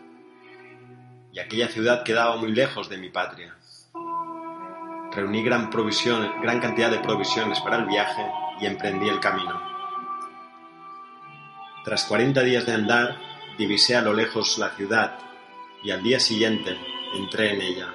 [1.35, 3.57] y aquella ciudad quedaba muy lejos de mi patria.
[5.13, 8.25] Reuní gran, provisión, gran cantidad de provisiones para el viaje
[8.61, 9.61] y emprendí el camino.
[11.85, 13.17] Tras cuarenta días de andar,
[13.59, 15.19] divisé a lo lejos la ciudad
[15.83, 16.79] y al día siguiente
[17.17, 17.89] entré en ella.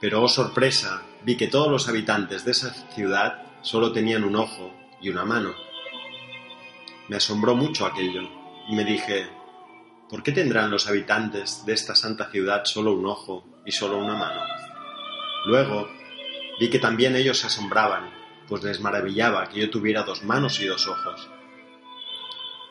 [0.00, 4.72] Pero, oh sorpresa, vi que todos los habitantes de esa ciudad solo tenían un ojo
[5.00, 5.52] y una mano.
[7.08, 8.22] Me asombró mucho aquello
[8.68, 9.28] y me dije,
[10.08, 14.14] ¿Por qué tendrán los habitantes de esta santa ciudad solo un ojo y solo una
[14.14, 14.40] mano?
[15.46, 15.88] Luego
[16.60, 18.10] vi que también ellos se asombraban,
[18.46, 21.28] pues les maravillaba que yo tuviera dos manos y dos ojos.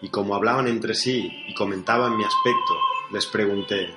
[0.01, 2.77] Y como hablaban entre sí y comentaban mi aspecto,
[3.11, 3.93] les pregunté,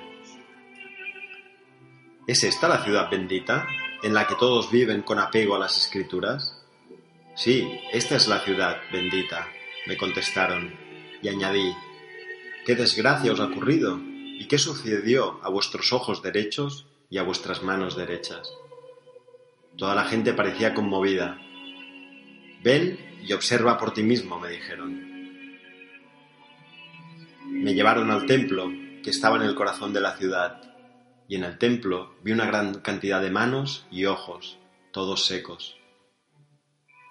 [2.27, 3.65] ¿Es esta la ciudad bendita,
[4.03, 6.61] en la que todos viven con apego a las escrituras?
[7.37, 9.47] Sí, esta es la ciudad bendita,
[9.85, 10.75] me contestaron,
[11.21, 11.73] y añadí,
[12.67, 13.97] ¿Qué desgracia os ha ocurrido?
[13.97, 18.51] ¿Y qué sucedió a vuestros ojos derechos y a vuestras manos derechas?
[19.77, 21.39] Toda la gente parecía conmovida.
[22.61, 25.01] Ven y observa por ti mismo, me dijeron.
[27.45, 28.69] Me llevaron al templo,
[29.01, 30.61] que estaba en el corazón de la ciudad,
[31.29, 34.59] y en el templo vi una gran cantidad de manos y ojos,
[34.91, 35.77] todos secos.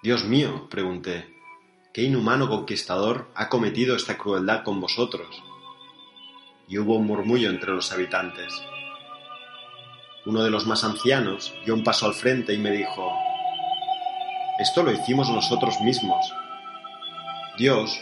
[0.02, 1.34] Dios mío, pregunté,
[1.94, 5.45] ¿qué inhumano conquistador ha cometido esta crueldad con vosotros?
[6.68, 8.52] Y hubo un murmullo entre los habitantes.
[10.24, 13.12] Uno de los más ancianos dio un paso al frente y me dijo,
[14.58, 16.34] Esto lo hicimos nosotros mismos.
[17.58, 18.00] Dios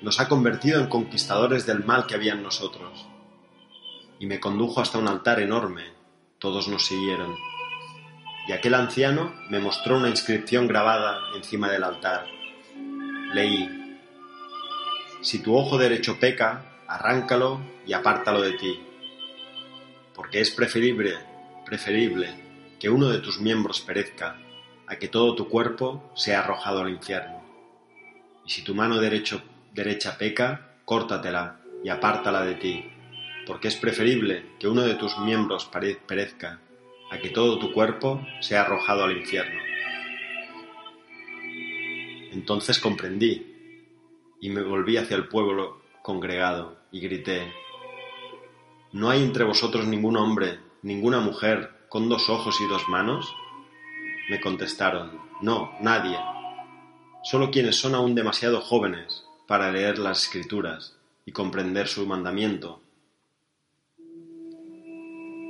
[0.00, 3.06] nos ha convertido en conquistadores del mal que había en nosotros.
[4.18, 5.84] Y me condujo hasta un altar enorme.
[6.38, 7.36] Todos nos siguieron.
[8.48, 12.38] Y aquel anciano me mostró una inscripción grabada encima del altar
[13.32, 13.68] leí,
[15.20, 18.80] si tu ojo derecho peca, arráncalo y apártalo de ti,
[20.14, 21.14] porque es preferible,
[21.64, 22.34] preferible
[22.80, 24.38] que uno de tus miembros perezca
[24.86, 27.42] a que todo tu cuerpo sea arrojado al infierno.
[28.46, 29.42] Y si tu mano derecho,
[29.74, 32.90] derecha peca, córtatela y apártala de ti,
[33.46, 35.70] porque es preferible que uno de tus miembros
[36.06, 36.60] perezca
[37.10, 39.60] a que todo tu cuerpo sea arrojado al infierno.
[42.32, 43.54] Entonces comprendí
[44.40, 47.52] y me volví hacia el pueblo congregado y grité,
[48.92, 53.30] ¿No hay entre vosotros ningún hombre, ninguna mujer con dos ojos y dos manos?
[54.30, 56.18] Me contestaron, no, nadie,
[57.22, 60.96] solo quienes son aún demasiado jóvenes para leer las escrituras
[61.26, 62.80] y comprender su mandamiento.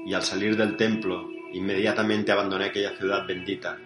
[0.06, 3.78] Y al salir del templo, inmediatamente abandoné aquella ciudad bendita,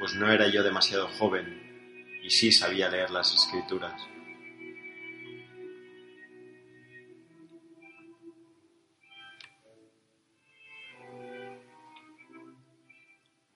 [0.00, 3.94] pues no era yo demasiado joven y sí sabía leer las escrituras.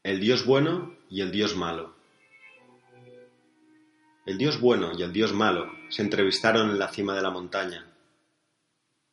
[0.04, 1.94] El Dios bueno y el Dios malo.
[4.26, 7.92] El Dios bueno y el Dios malo se entrevistaron en la cima de la montaña.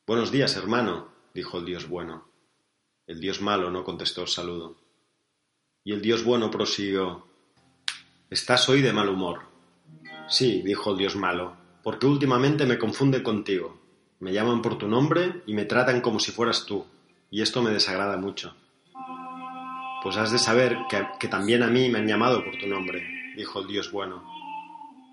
[0.06, 2.30] Buenos días, hermano, dijo el Dios bueno.
[3.08, 4.78] El Dios malo no contestó el saludo.
[5.84, 7.26] Y el Dios bueno prosiguió,
[8.30, 9.42] Estás hoy de mal humor.
[10.28, 13.80] Sí, dijo el dios malo, porque últimamente me confunden contigo.
[14.20, 16.86] Me llaman por tu nombre y me tratan como si fueras tú,
[17.32, 18.56] y esto me desagrada mucho
[20.06, 23.62] pues has de saber que, también a mí me han llamado por tu nombre, dijo
[23.62, 24.22] el Dios bueno.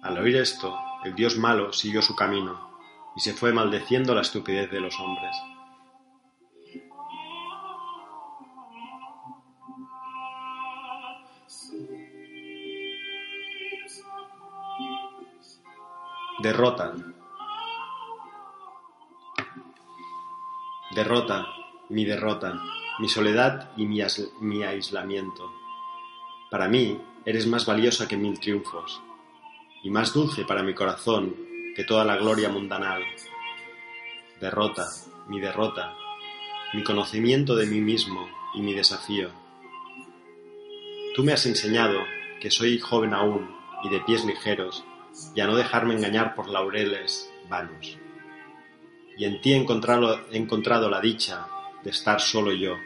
[0.03, 2.77] Al oír esto, el Dios malo siguió su camino
[3.17, 5.35] y se fue maldeciendo la estupidez de los hombres.
[16.43, 17.15] Derrotan.
[20.95, 21.47] Derrota,
[21.89, 22.61] mi derrota
[22.99, 24.01] mi soledad y mi,
[24.41, 25.53] mi aislamiento.
[26.51, 29.01] Para mí eres más valiosa que mil triunfos,
[29.83, 31.35] y más dulce para mi corazón
[31.75, 33.03] que toda la gloria mundanal.
[34.41, 34.87] Derrota,
[35.29, 35.95] mi derrota,
[36.75, 39.31] mi conocimiento de mí mismo y mi desafío.
[41.15, 42.01] Tú me has enseñado
[42.41, 44.85] que soy joven aún y de pies ligeros,
[45.35, 47.99] y a no dejarme engañar por laureles vanos.
[49.17, 51.47] Y en ti he encontrado la dicha
[51.85, 52.77] de estar solo yo,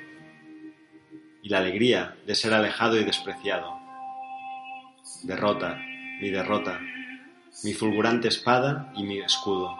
[1.42, 3.78] y la alegría de ser alejado y despreciado.
[5.22, 5.78] Derrota,
[6.20, 6.80] mi derrota,
[7.62, 9.76] mi fulgurante espada y mi escudo.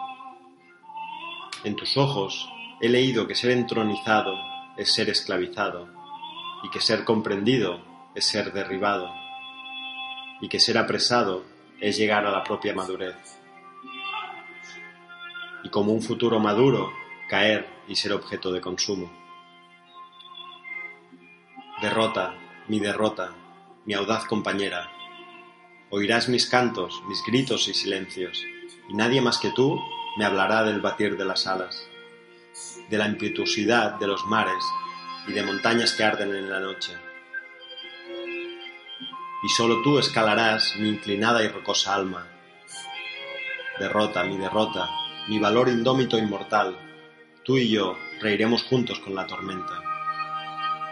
[1.63, 2.49] En tus ojos
[2.79, 4.33] he leído que ser entronizado
[4.77, 5.89] es ser esclavizado,
[6.63, 7.81] y que ser comprendido
[8.15, 9.11] es ser derribado,
[10.41, 11.43] y que ser apresado
[11.79, 13.15] es llegar a la propia madurez.
[15.63, 16.91] Y como un futuro maduro,
[17.29, 19.11] caer y ser objeto de consumo.
[21.81, 22.35] Derrota,
[22.67, 23.33] mi derrota,
[23.85, 24.91] mi audaz compañera.
[25.89, 28.43] Oirás mis cantos, mis gritos y silencios,
[28.89, 29.79] y nadie más que tú
[30.17, 31.87] me hablará del batir de las alas,
[32.89, 34.63] de la impetuosidad de los mares
[35.27, 36.93] y de montañas que arden en la noche
[39.43, 42.27] y solo tú escalarás mi inclinada y rocosa alma.
[43.79, 44.89] Derrota, mi derrota,
[45.27, 46.77] mi valor indómito inmortal,
[47.47, 49.81] tú y yo reiremos juntos con la tormenta,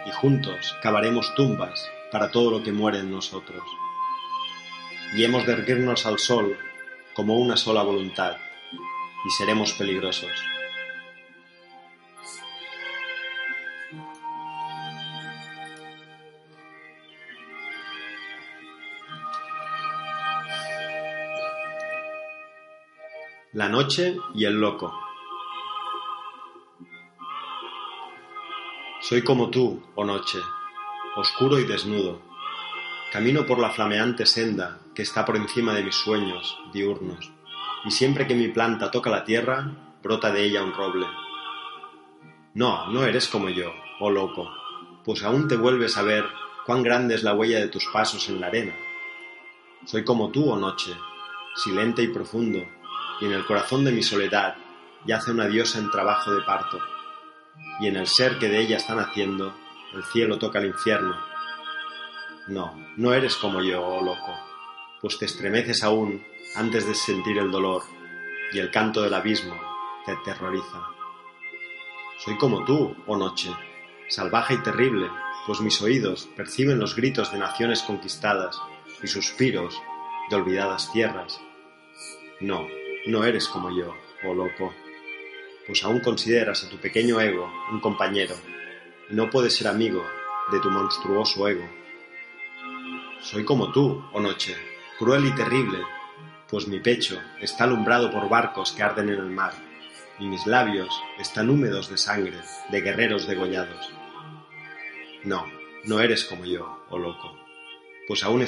[0.06, 3.62] y juntos cavaremos tumbas para todo lo que muere en nosotros,
[5.18, 6.58] y hemos de erguirnos al sol
[7.14, 8.38] como una sola voluntad,
[9.26, 10.32] y seremos peligrosos.
[23.52, 25.05] La noche y el loco.
[29.08, 30.40] Soy como tú, oh noche,
[31.16, 32.24] oscuro y desnudo.
[33.12, 37.32] Camino por la flameante senda que está por encima de mis sueños diurnos,
[37.86, 41.06] y siempre que mi planta toca la tierra, brota de ella un roble.
[42.56, 44.50] No, no eres como yo, oh loco,
[45.04, 46.26] pues aún te vuelves a ver
[46.66, 48.74] cuán grande es la huella de tus pasos en la arena.
[49.86, 50.98] Soy como tú, oh noche,
[51.54, 52.66] silente y profundo,
[53.22, 54.56] y en el corazón de mi soledad
[55.06, 56.80] yace una diosa en trabajo de parto,
[57.80, 59.54] y en el ser que de ella está naciendo,
[59.94, 61.16] el cielo toca el infierno.
[62.48, 64.34] No, no eres como yo, oh loco,
[65.02, 66.24] pues te estremeces aún
[66.56, 67.84] antes de sentir el dolor,
[68.54, 69.56] y el canto del abismo
[70.06, 70.82] te aterroriza.
[72.20, 73.50] Soy como tú, oh noche,
[74.08, 75.10] salvaje y terrible,
[75.46, 78.58] pues mis oídos perciben los gritos de naciones conquistadas
[79.04, 79.82] y suspiros
[80.30, 81.42] de olvidadas tierras.
[82.40, 82.66] No,
[83.08, 83.94] no eres como yo,
[84.24, 84.74] oh loco,
[85.66, 88.36] pues aún consideras a tu pequeño ego un compañero
[89.10, 90.06] y no puedes ser amigo
[90.52, 91.68] de tu monstruoso ego.
[93.22, 94.56] Soy como tú, oh noche,
[95.00, 95.80] cruel y terrible,
[96.50, 99.54] pues mi pecho está alumbrado por barcos que arden en el mar
[100.20, 102.38] y mis labios están húmedos de sangre
[102.70, 103.92] de guerreros degollados.
[105.24, 105.46] No,
[105.86, 107.36] no eres como yo, oh loco,
[108.08, 108.46] pues aún,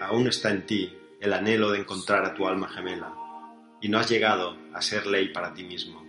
[0.00, 3.14] aún está en ti el anhelo de encontrar a tu alma gemela
[3.80, 6.05] y no has llegado a ser ley para ti mismo.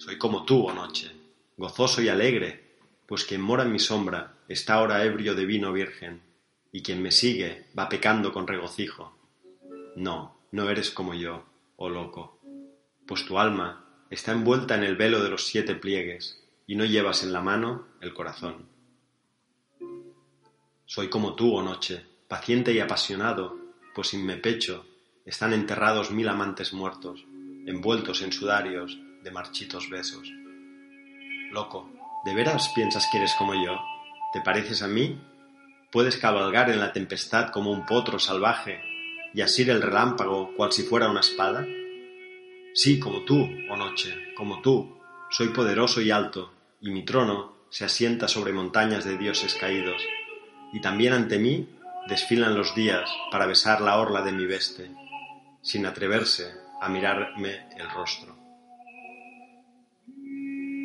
[0.00, 1.12] Soy como tú, oh noche,
[1.58, 6.22] gozoso y alegre, pues quien mora en mi sombra está ahora ebrio de vino virgen,
[6.72, 9.14] y quien me sigue va pecando con regocijo.
[9.96, 11.44] No, no eres como yo,
[11.76, 12.40] oh loco,
[13.06, 17.22] pues tu alma está envuelta en el velo de los siete pliegues, y no llevas
[17.22, 18.70] en la mano el corazón.
[20.86, 23.58] Soy como tú, oh noche, paciente y apasionado,
[23.94, 24.86] pues en mi pecho
[25.26, 27.22] están enterrados mil amantes muertos,
[27.66, 30.28] envueltos en sudarios de marchitos besos.
[31.50, 31.90] Loco,
[32.24, 33.78] ¿de veras piensas que eres como yo?
[34.32, 35.20] ¿Te pareces a mí?
[35.90, 38.80] ¿Puedes cabalgar en la tempestad como un potro salvaje
[39.34, 41.66] y asir el relámpago cual si fuera una espada?
[42.74, 44.96] Sí, como tú, oh noche, como tú,
[45.30, 50.02] soy poderoso y alto, y mi trono se asienta sobre montañas de dioses caídos,
[50.72, 51.68] y también ante mí
[52.08, 54.90] desfilan los días para besar la orla de mi veste,
[55.62, 58.39] sin atreverse a mirarme el rostro.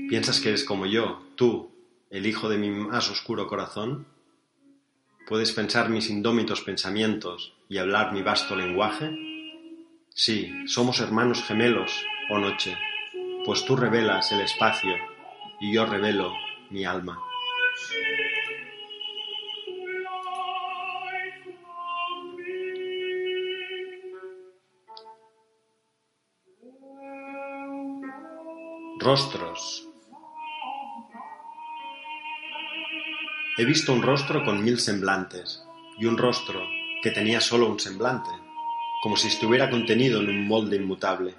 [0.07, 1.71] ¿Piensas que eres como yo, tú,
[2.11, 4.05] el hijo de mi más oscuro corazón?
[5.27, 9.09] ¿Puedes pensar mis indómitos pensamientos y hablar mi vasto lenguaje?
[10.09, 11.91] Sí, somos hermanos gemelos,
[12.29, 12.77] oh noche,
[13.45, 14.93] pues tú revelas el espacio
[15.59, 16.31] y yo revelo
[16.69, 17.19] mi alma.
[28.99, 29.87] Rostros,
[33.57, 35.63] He visto un rostro con mil semblantes
[35.97, 36.61] y un rostro
[37.01, 38.29] que tenía solo un semblante,
[39.01, 41.35] como si estuviera contenido en un molde inmutable.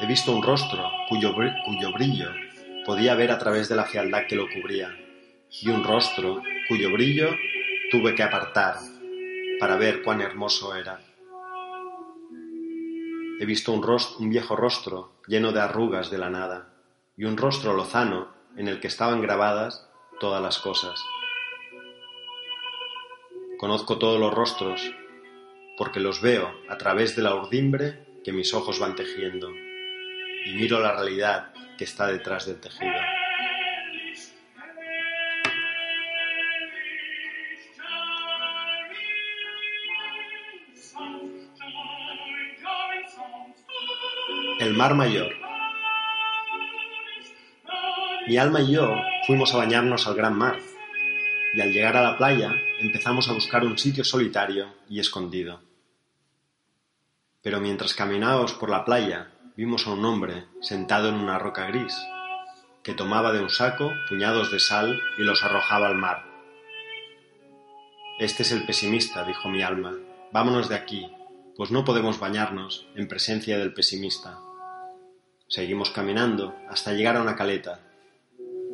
[0.00, 2.30] He visto un rostro cuyo, cuyo brillo
[2.84, 4.90] podía ver a través de la fealdad que lo cubría,
[5.62, 7.30] y un rostro cuyo brillo
[7.92, 8.78] tuve que apartar
[9.60, 10.98] para ver cuán hermoso era.
[13.38, 16.74] He visto un, rostro, un viejo rostro lleno de arrugas de la nada,
[17.16, 19.85] y un rostro lozano en el que estaban grabadas
[20.18, 21.02] todas las cosas.
[23.58, 24.82] Conozco todos los rostros,
[25.78, 30.80] porque los veo a través de la urdimbre que mis ojos van tejiendo, y miro
[30.80, 32.92] la realidad que está detrás del tejido.
[44.58, 45.45] El mar mayor.
[48.26, 50.58] Mi alma y yo fuimos a bañarnos al gran mar,
[51.54, 55.60] y al llegar a la playa empezamos a buscar un sitio solitario y escondido.
[57.40, 61.96] Pero mientras caminábamos por la playa vimos a un hombre sentado en una roca gris,
[62.82, 66.24] que tomaba de un saco puñados de sal y los arrojaba al mar.
[68.18, 69.94] Este es el pesimista, dijo mi alma.
[70.32, 71.08] Vámonos de aquí,
[71.56, 74.40] pues no podemos bañarnos en presencia del pesimista.
[75.46, 77.85] Seguimos caminando hasta llegar a una caleta,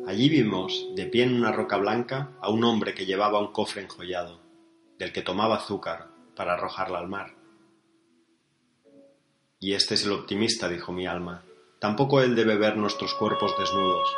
[0.05, 3.81] Allí vimos, de pie en una roca blanca, a un hombre que llevaba un cofre
[3.81, 4.41] enjollado,
[4.99, 7.35] del que tomaba azúcar para arrojarla al mar.
[9.61, 11.45] Y este es el optimista, dijo mi alma.
[11.79, 14.13] Tampoco él debe ver nuestros cuerpos desnudos.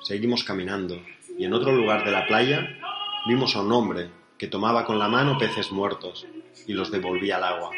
[0.00, 1.02] Seguimos caminando,
[1.36, 2.78] y en otro lugar de la playa
[3.26, 6.26] vimos a un hombre que tomaba con la mano peces muertos
[6.68, 7.70] y los devolvía al agua.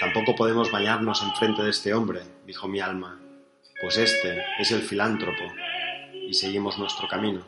[0.00, 3.20] Tampoco podemos bañarnos en frente de este hombre, dijo mi alma,
[3.82, 5.44] pues este es el filántropo,
[6.28, 7.44] y seguimos nuestro camino.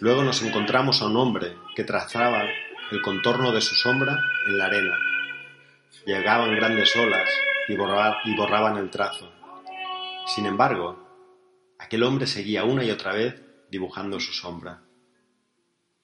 [0.00, 2.44] Luego nos encontramos a un hombre que trazaba
[2.90, 4.98] el contorno de su sombra en la arena.
[6.04, 7.28] Llegaban grandes olas
[7.68, 9.32] y, borraban el trazo.
[10.26, 14.82] Sin embargo, aquel hombre seguía una y otra vez dibujando su sombra.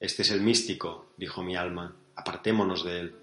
[0.00, 3.16] Este es el místico, dijo mi alma, apartémonos de él.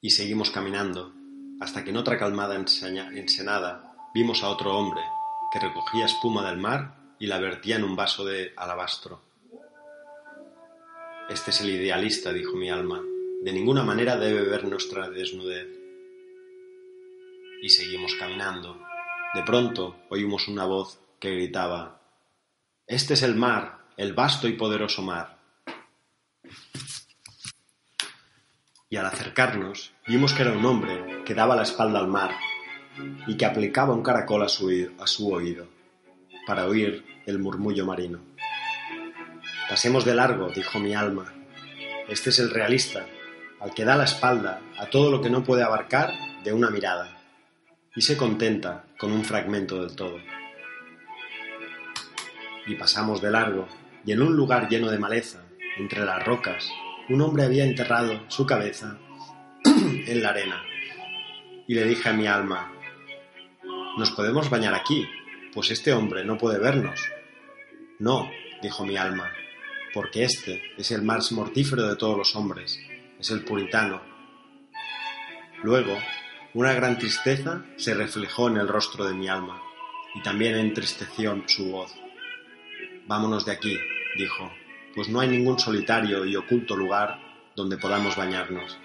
[0.00, 1.14] Y seguimos caminando,
[1.60, 5.02] hasta que en otra calmada ensenada vimos a otro hombre
[5.52, 9.20] que recogía espuma del mar y la vertía en un vaso de alabastro.
[11.28, 13.02] Este es el idealista, dijo mi alma.
[13.42, 15.66] De ninguna manera debe ver nuestra desnudez.
[17.60, 18.80] Y seguimos caminando.
[19.34, 22.00] De pronto oímos una voz que gritaba
[22.86, 25.38] Este es el mar, el vasto y poderoso mar.
[28.88, 32.36] Y al acercarnos vimos que era un hombre que daba la espalda al mar
[33.26, 35.66] y que aplicaba un caracol a su, oído,
[36.46, 38.20] para oír el murmullo marino.
[39.68, 41.32] Pasemos de largo, dijo mi alma.
[42.08, 43.06] Este es el realista,
[43.60, 47.18] al que da la espalda a todo lo que no puede abarcar de una mirada,
[47.96, 50.18] y se contenta con un fragmento del todo.
[52.66, 53.68] Y pasamos de largo,
[54.04, 55.40] y en un lugar lleno de maleza,
[55.78, 56.68] entre las rocas,
[57.08, 58.98] un hombre había enterrado su cabeza
[59.64, 60.62] en la arena.
[61.66, 62.73] Y le dije a mi alma,
[63.96, 65.08] nos podemos bañar aquí,
[65.52, 67.00] pues este hombre no puede vernos.
[68.00, 68.30] No,
[68.60, 69.30] dijo mi alma,
[69.92, 72.80] porque este es el más mortífero de todos los hombres,
[73.20, 74.02] es el puritano.
[75.62, 75.96] Luego,
[76.54, 79.62] una gran tristeza se reflejó en el rostro de mi alma,
[80.14, 81.94] y también entristeció su voz.
[83.06, 83.78] Vámonos de aquí,
[84.16, 84.50] dijo,
[84.94, 87.20] pues no hay ningún solitario y oculto lugar
[87.54, 88.78] donde podamos bañarnos.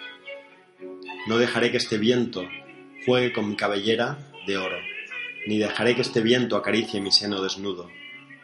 [1.27, 2.47] No dejaré que este viento
[3.05, 4.88] juegue con mi cabellera de oro
[5.49, 7.89] ni dejaré que este viento acaricie mi seno desnudo,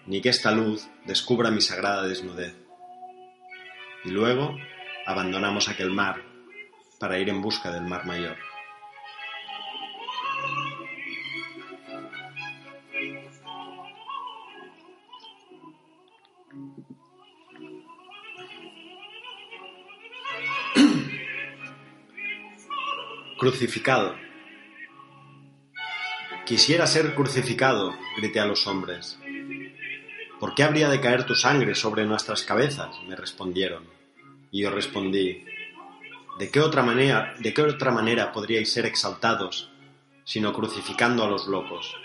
[0.07, 2.55] ni que esta luz descubra mi sagrada desnudez.
[4.05, 4.57] Y luego
[5.05, 6.23] abandonamos aquel mar
[6.99, 8.37] para ir en busca del mar mayor.
[23.37, 24.15] Crucificado.
[26.45, 29.17] Quisiera ser crucificado, grité a los hombres.
[30.39, 32.95] ¿Por qué habría de caer tu sangre sobre nuestras cabezas?
[33.07, 33.83] me respondieron.
[34.51, 35.43] Y yo respondí,
[36.37, 39.71] ¿de qué otra manera, de qué otra manera podríais ser exaltados
[40.23, 41.95] sino crucificando a los locos?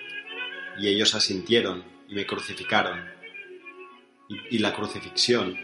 [0.79, 3.11] Y ellos asintieron y me crucificaron.
[4.27, 5.55] Y, y la crucifixión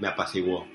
[0.00, 0.66] me apaciguó.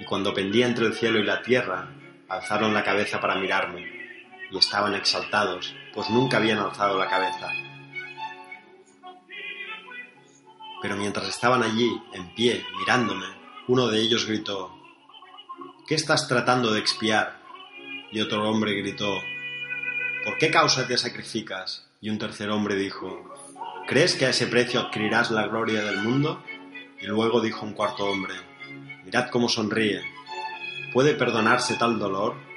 [0.00, 1.90] Y cuando pendía entre el cielo y la tierra,
[2.26, 3.97] alzaron la cabeza para mirarme
[4.50, 7.48] y estaban exaltados, pues nunca habían alzado la cabeza.
[10.80, 13.26] Pero mientras estaban allí, en pie, mirándome,
[13.66, 14.74] uno de ellos gritó,
[15.86, 17.40] ¿Qué estás tratando de expiar?
[18.12, 19.18] Y otro hombre gritó,
[20.24, 21.88] ¿Por qué causa te sacrificas?
[22.00, 23.34] Y un tercer hombre dijo,
[23.86, 26.42] ¿Crees que a ese precio adquirirás la gloria del mundo?
[27.00, 28.34] Y luego dijo un cuarto hombre,
[29.04, 30.02] Mirad cómo sonríe.
[30.92, 32.47] ¿Puede perdonarse tal dolor?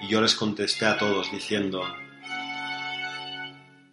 [0.00, 1.82] Y yo les contesté a todos diciendo,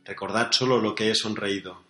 [0.05, 1.83] Recordad solo lo que he sonreído.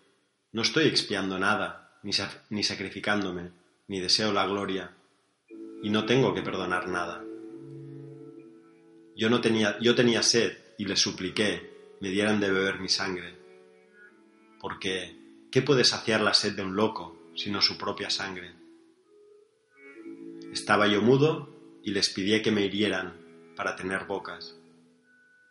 [0.51, 2.11] No estoy expiando nada, ni,
[2.49, 3.51] ni sacrificándome,
[3.87, 4.91] ni deseo la gloria,
[5.83, 7.23] y no tengo que perdonar nada.
[9.15, 13.35] Yo, no tenía, yo tenía sed y les supliqué me dieran de beber mi sangre,
[14.59, 15.15] porque
[15.51, 18.51] ¿qué puede saciar la sed de un loco sino su propia sangre?
[20.51, 23.26] Estaba yo mudo y les pidí que me hirieran
[23.57, 24.55] para tener bocas.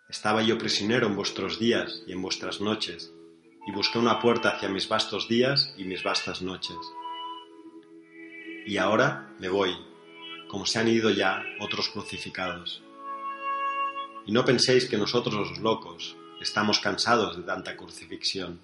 [0.09, 3.13] Estaba yo prisionero en vuestros días y en vuestras noches,
[3.67, 6.77] y busqué una puerta hacia mis vastos días y mis vastas noches.
[8.65, 9.77] Y ahora me voy,
[10.49, 12.83] como se han ido ya otros crucificados.
[14.25, 18.61] Y no penséis que nosotros los locos estamos cansados de tanta crucifixión,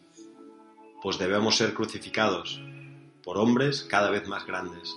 [1.03, 2.61] pues debemos ser crucificados
[3.25, 4.95] por hombres cada vez más grandes,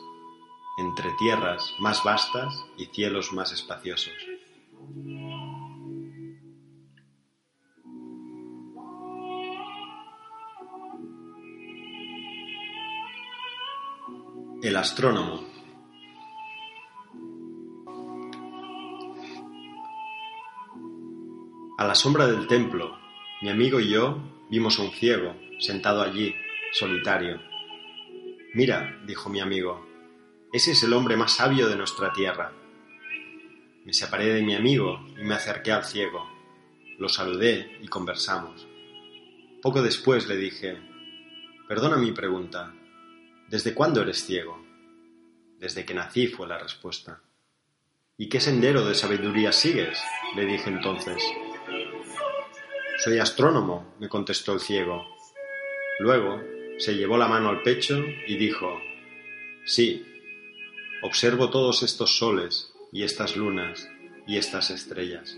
[0.78, 4.14] entre tierras más vastas y cielos más espaciosos.
[14.62, 15.44] El astrónomo.
[21.78, 22.98] A la sombra del templo,
[23.44, 24.18] mi amigo y yo
[24.50, 26.34] vimos a un ciego sentado allí,
[26.72, 27.40] solitario.
[28.56, 29.86] Mira, dijo mi amigo,
[30.52, 32.52] ese es el hombre más sabio de nuestra tierra.
[33.86, 36.28] Me separé de mi amigo y me acerqué al ciego.
[36.98, 38.68] Lo saludé y conversamos.
[39.62, 40.78] Poco después le dije,
[41.68, 42.74] perdona mi pregunta,
[43.48, 44.60] ¿Desde cuándo eres ciego?
[45.60, 47.22] Desde que nací fue la respuesta.
[48.18, 50.00] ¿Y qué sendero de sabiduría sigues?
[50.36, 51.22] le dije entonces.
[52.98, 55.06] Soy astrónomo, me contestó el ciego.
[56.00, 56.42] Luego
[56.80, 58.82] se llevó la mano al pecho y dijo,
[59.64, 60.04] Sí,
[61.04, 63.90] observo todos estos soles y estas lunas
[64.26, 65.38] y estas estrellas.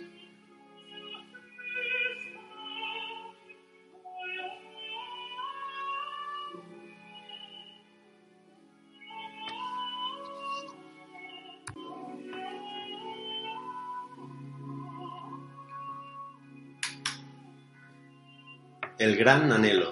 [19.00, 19.92] El gran anhelo.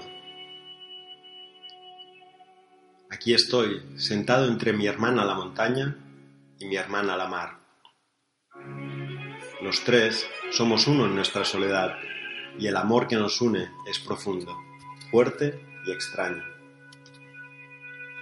[3.10, 6.05] Aquí estoy, sentado entre mi hermana la montaña
[6.60, 7.60] y mi hermana la mar.
[9.62, 11.96] Los tres somos uno en nuestra soledad
[12.58, 14.58] y el amor que nos une es profundo,
[15.12, 16.44] fuerte y extraño.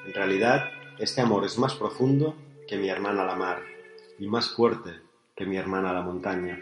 [0.06, 0.70] En realidad,
[1.00, 2.36] este amor es más profundo
[2.68, 3.62] que mi hermana la mar
[4.20, 5.02] y más fuerte
[5.36, 6.60] que mi hermana la montaña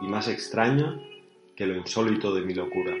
[0.00, 1.00] y más extraño
[1.56, 2.94] que lo insólito de mi locura.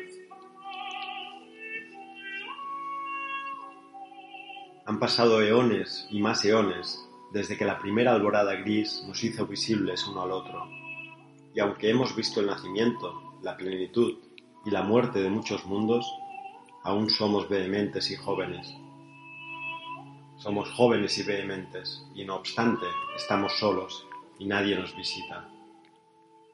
[4.86, 10.06] Han pasado eones y más eones desde que la primera alborada gris nos hizo visibles
[10.06, 10.68] uno al otro.
[11.54, 14.18] Y aunque hemos visto el nacimiento, la plenitud
[14.64, 16.06] y la muerte de muchos mundos,
[16.82, 18.74] aún somos vehementes y jóvenes.
[20.38, 24.06] Somos jóvenes y vehementes, y no obstante, estamos solos
[24.38, 25.48] y nadie nos visita.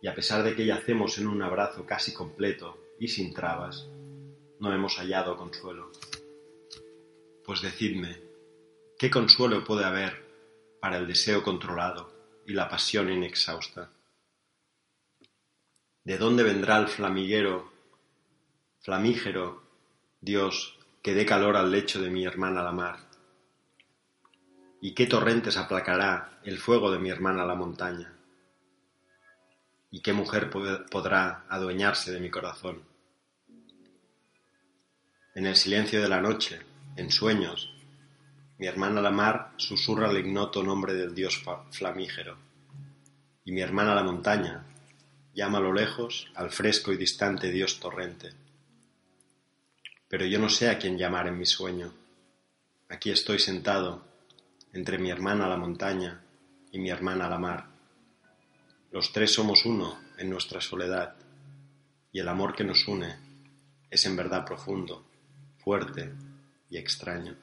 [0.02, 3.88] Y a pesar de que yacemos en un abrazo casi completo y sin trabas,
[4.58, 5.92] no hemos hallado consuelo.
[7.44, 8.20] Pues decidme,
[8.98, 10.25] ¿qué consuelo puede haber
[10.86, 12.12] para el deseo controlado
[12.46, 13.90] y la pasión inexhausta?
[16.04, 17.72] ¿De dónde vendrá el flamiguero,
[18.78, 19.64] flamígero,
[20.20, 23.00] Dios, que dé calor al lecho de mi hermana la mar?
[24.80, 28.12] ¿Y qué torrentes aplacará el fuego de mi hermana la montaña?
[29.90, 32.84] ¿Y qué mujer podrá adueñarse de mi corazón?
[35.34, 36.60] En el silencio de la noche,
[36.94, 37.75] en sueños,
[38.58, 42.38] mi hermana la mar susurra el ignoto nombre del dios flamígero,
[43.44, 44.64] y mi hermana la montaña
[45.34, 48.32] llama a lo lejos al fresco y distante dios torrente.
[50.08, 51.92] Pero yo no sé a quién llamar en mi sueño.
[52.88, 54.04] Aquí estoy sentado
[54.72, 56.22] entre mi hermana la montaña
[56.72, 57.66] y mi hermana la mar.
[58.90, 61.16] Los tres somos uno en nuestra soledad,
[62.10, 63.16] y el amor que nos une
[63.90, 65.04] es en verdad profundo,
[65.58, 66.14] fuerte
[66.70, 67.36] y extraño.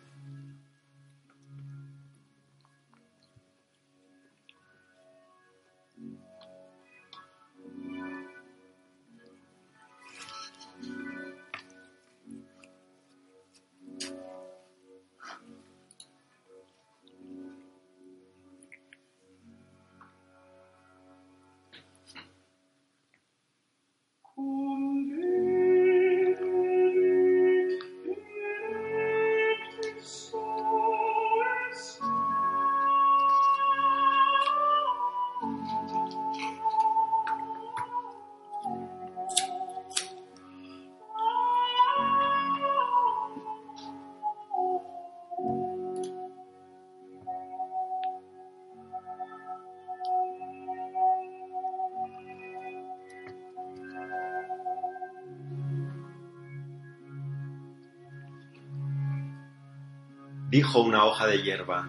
[60.53, 61.87] Dijo una hoja de hierba.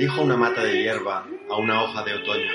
[0.00, 2.50] Dijo una mata de hierba a una hoja de otoño.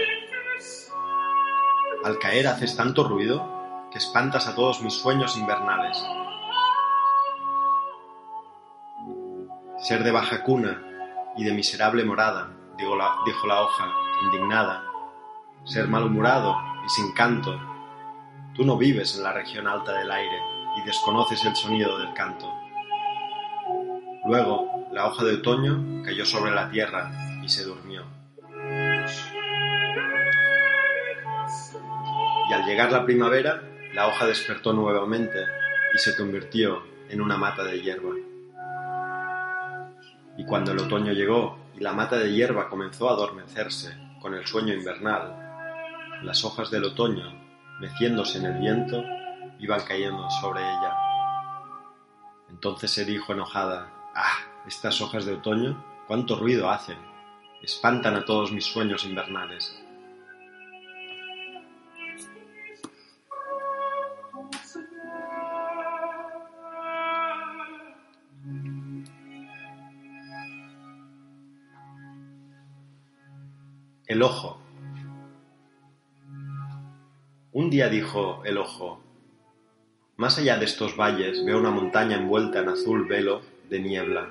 [2.04, 5.98] Al caer haces tanto ruido que espantas a todos mis sueños invernales.
[9.78, 10.84] Ser de baja cuna
[11.38, 13.94] y de miserable morada, dijo la, dijo la hoja,
[14.24, 14.84] indignada.
[15.64, 17.58] Ser malhumorado y sin canto.
[18.54, 22.52] Tú no vives en la región alta del aire y desconoces el sonido del canto.
[24.26, 27.12] Luego, la hoja de otoño cayó sobre la tierra
[27.44, 28.04] y se durmió.
[32.50, 33.62] Y al llegar la primavera,
[33.94, 35.40] la hoja despertó nuevamente
[35.94, 38.16] y se convirtió en una mata de hierba.
[40.38, 44.46] Y cuando el otoño llegó y la mata de hierba comenzó a adormecerse con el
[44.46, 45.36] sueño invernal,
[46.24, 47.32] las hojas del otoño,
[47.80, 49.04] meciéndose en el viento,
[49.66, 50.96] iban cayendo sobre ella.
[52.50, 54.38] Entonces se dijo enojada, ¡Ah!
[54.68, 56.98] Estas hojas de otoño, cuánto ruido hacen.
[57.62, 59.82] Espantan a todos mis sueños invernales.
[74.08, 74.60] El ojo.
[77.52, 79.05] Un día dijo el ojo,
[80.18, 84.30] más allá de estos valles veo una montaña envuelta en azul velo de niebla.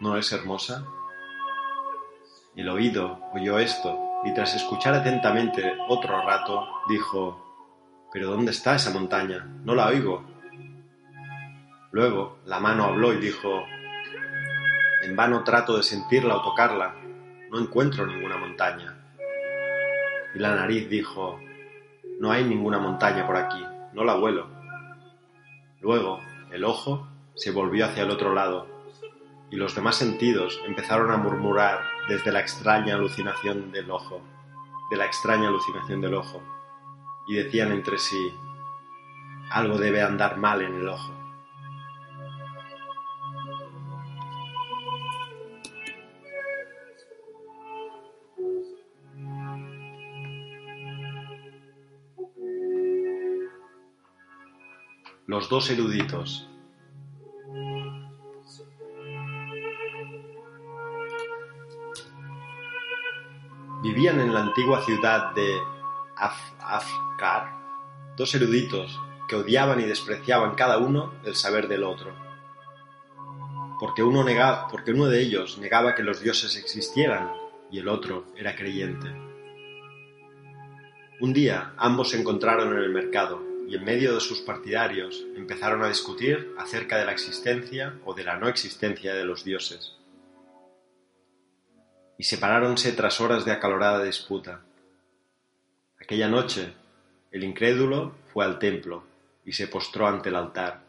[0.00, 0.84] ¿No es hermosa?
[2.54, 7.42] El oído oyó esto y tras escuchar atentamente otro rato dijo,
[8.12, 9.46] ¿Pero dónde está esa montaña?
[9.64, 10.24] No la oigo.
[11.92, 13.62] Luego la mano habló y dijo,
[15.02, 16.94] en vano trato de sentirla o tocarla,
[17.50, 18.98] no encuentro ninguna montaña.
[20.34, 21.40] Y la nariz dijo,
[22.20, 24.55] no hay ninguna montaña por aquí, no la vuelo.
[25.80, 26.20] Luego
[26.50, 28.66] el ojo se volvió hacia el otro lado
[29.50, 34.20] y los demás sentidos empezaron a murmurar desde la extraña alucinación del ojo,
[34.90, 36.42] de la extraña alucinación del ojo,
[37.28, 38.34] y decían entre sí,
[39.50, 41.15] algo debe andar mal en el ojo.
[55.48, 56.48] Dos eruditos.
[63.80, 65.60] Vivían en la antigua ciudad de
[66.16, 67.54] Afkar
[68.16, 72.12] dos eruditos que odiaban y despreciaban cada uno el saber del otro.
[73.78, 77.30] Porque uno, negaba, porque uno de ellos negaba que los dioses existieran
[77.70, 79.14] y el otro era creyente.
[81.20, 85.82] Un día ambos se encontraron en el mercado y en medio de sus partidarios empezaron
[85.82, 89.96] a discutir acerca de la existencia o de la no existencia de los dioses.
[92.18, 94.62] Y separáronse tras horas de acalorada disputa.
[96.00, 96.72] Aquella noche,
[97.30, 99.04] el incrédulo fue al templo
[99.44, 100.82] y se postró ante el altar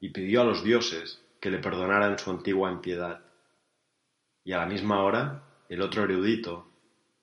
[0.00, 3.20] y pidió a los dioses que le perdonaran su antigua impiedad.
[4.44, 6.68] Y a la misma hora, el otro erudito,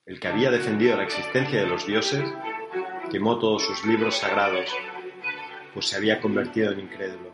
[0.06, 2.24] el que había defendido la existencia de los dioses,
[3.14, 4.68] quemó todos sus libros sagrados,
[5.72, 7.32] pues se había convertido en incrédulo.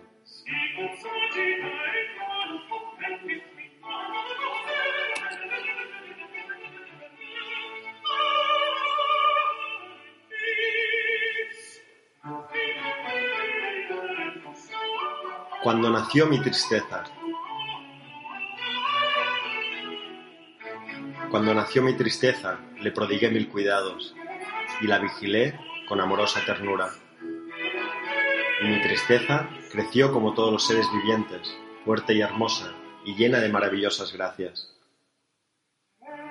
[15.62, 17.04] Cuando nació mi tristeza.
[21.30, 24.14] Cuando nació mi tristeza, le prodigué mil cuidados
[24.82, 26.88] y la vigilé con amorosa ternura.
[28.62, 31.52] Y mi tristeza creció como todos los seres vivientes,
[31.84, 32.72] fuerte y hermosa,
[33.04, 34.72] y llena de maravillosas gracias.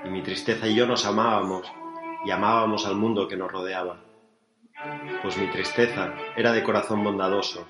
[0.06, 1.70] Y mi tristeza y yo nos amábamos,
[2.26, 4.00] y amábamos al mundo que nos rodeaba.
[5.22, 7.68] Pues mi tristeza era de corazón bondadoso,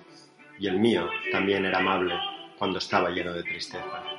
[0.59, 2.13] y el mío también era amable
[2.59, 4.18] cuando estaba lleno de tristeza.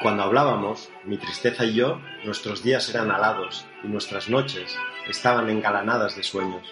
[0.00, 4.74] Cuando hablábamos, mi tristeza y yo, nuestros días eran alados y nuestras noches
[5.06, 6.66] estaban engalanadas de sueños,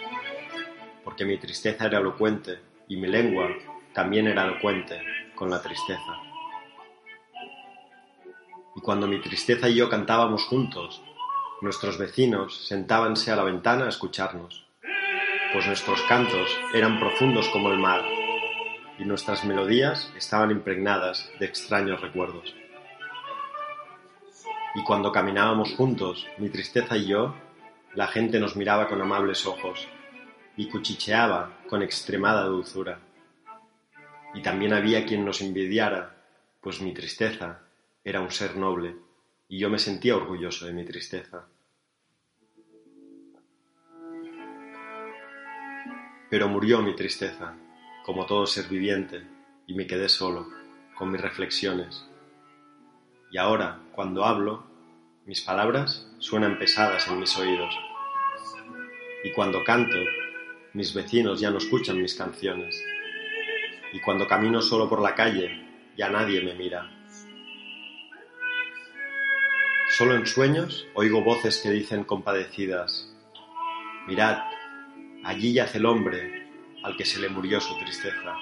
[1.04, 2.58] porque mi tristeza era elocuente
[2.88, 3.50] y mi lengua
[3.92, 5.02] también era elocuente
[5.34, 6.22] con la tristeza.
[8.74, 11.02] Y cuando mi tristeza y yo cantábamos juntos,
[11.60, 14.66] nuestros vecinos sentábanse a la ventana a escucharnos,
[15.52, 18.06] pues nuestros cantos eran profundos como el mar
[18.98, 22.54] y nuestras melodías estaban impregnadas de extraños recuerdos.
[24.78, 27.34] Y cuando caminábamos juntos, mi tristeza y yo,
[27.94, 29.88] la gente nos miraba con amables ojos
[30.56, 33.00] y cuchicheaba con extremada dulzura.
[34.34, 36.22] Y también había quien nos envidiara,
[36.60, 37.62] pues mi tristeza
[38.04, 38.94] era un ser noble,
[39.48, 41.48] y yo me sentía orgulloso de mi tristeza.
[46.30, 47.56] Pero murió mi tristeza,
[48.06, 49.26] como todo ser viviente,
[49.66, 50.46] y me quedé solo,
[50.96, 52.06] con mis reflexiones.
[53.32, 54.67] Y ahora, cuando hablo,
[55.28, 57.72] mis palabras suenan pesadas en mis oídos.
[59.22, 59.98] Y cuando canto,
[60.72, 62.82] mis vecinos ya no escuchan mis canciones.
[63.92, 65.50] Y cuando camino solo por la calle,
[65.96, 66.90] ya nadie me mira.
[69.90, 73.14] Solo en sueños oigo voces que dicen compadecidas,
[74.06, 74.38] mirad,
[75.24, 76.46] Allí yace el hombre
[76.84, 78.34] al que se le murió su tristeza.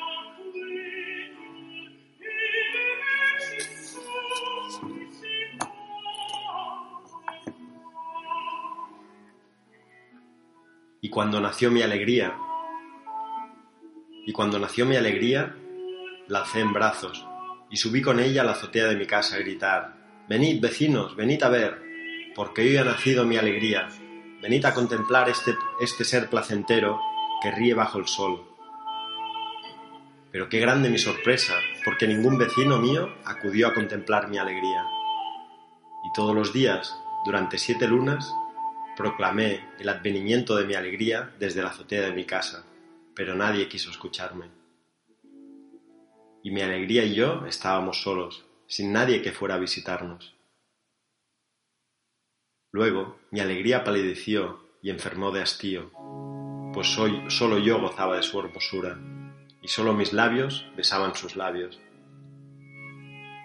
[11.17, 12.37] Cuando nació mi alegría,
[14.27, 15.57] y cuando nació mi alegría,
[16.29, 17.27] la alcé en brazos
[17.71, 19.97] y subí con ella a la azotea de mi casa a gritar,
[20.29, 21.81] Venid, vecinos, venid a ver,
[22.35, 23.89] porque hoy ha nacido mi alegría,
[24.43, 27.01] Venid a contemplar este, este ser placentero
[27.43, 28.45] que ríe bajo el sol.
[30.31, 34.85] Pero qué grande mi sorpresa, porque ningún vecino mío acudió a contemplar mi alegría.
[36.05, 36.95] Y todos los días,
[37.25, 38.31] durante siete lunas,
[38.97, 42.65] proclamé el advenimiento de mi alegría desde la azotea de mi casa,
[43.15, 44.47] pero nadie quiso escucharme.
[46.43, 50.35] Y mi alegría y yo estábamos solos, sin nadie que fuera a visitarnos.
[52.73, 55.91] Luego mi alegría palideció y enfermó de hastío,
[56.73, 58.99] pues soy, solo yo gozaba de su hermosura,
[59.63, 61.81] y solo mis labios besaban sus labios.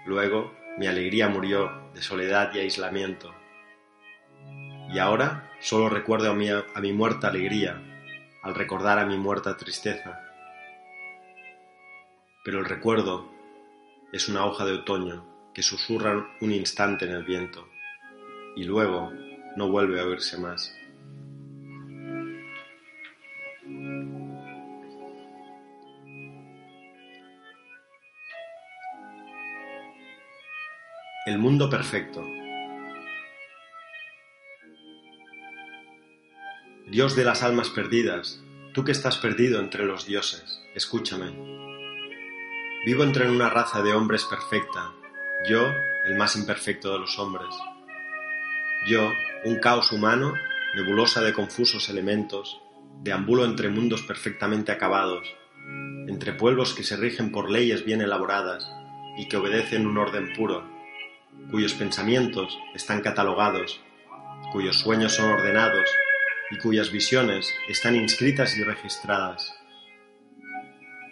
[0.06, 3.34] Luego mi alegría murió de soledad y aislamiento,
[4.94, 7.82] y ahora solo recuerdo a mi, a mi muerta alegría
[8.42, 10.20] al recordar a mi muerta tristeza.
[12.44, 13.32] Pero el recuerdo
[14.12, 17.68] es una hoja de otoño que susurra un instante en el viento
[18.56, 19.12] y luego
[19.56, 20.76] no vuelve a oírse más.
[31.28, 32.26] El mundo perfecto.
[36.92, 41.32] Dios de las almas perdidas, tú que estás perdido entre los dioses, escúchame.
[42.86, 44.92] Vivo entre una raza de hombres perfecta,
[45.48, 45.72] yo
[46.06, 47.48] el más imperfecto de los hombres.
[48.90, 49.10] Yo,
[49.46, 50.34] un caos humano,
[50.76, 52.60] nebulosa de confusos elementos,
[53.02, 55.34] deambulo entre mundos perfectamente acabados,
[56.10, 58.70] entre pueblos que se rigen por leyes bien elaboradas
[59.18, 60.70] y que obedecen un orden puro,
[61.52, 63.80] cuyos pensamientos están catalogados,
[64.52, 65.90] cuyos sueños son ordenados
[66.52, 69.56] y cuyas visiones están inscritas y registradas.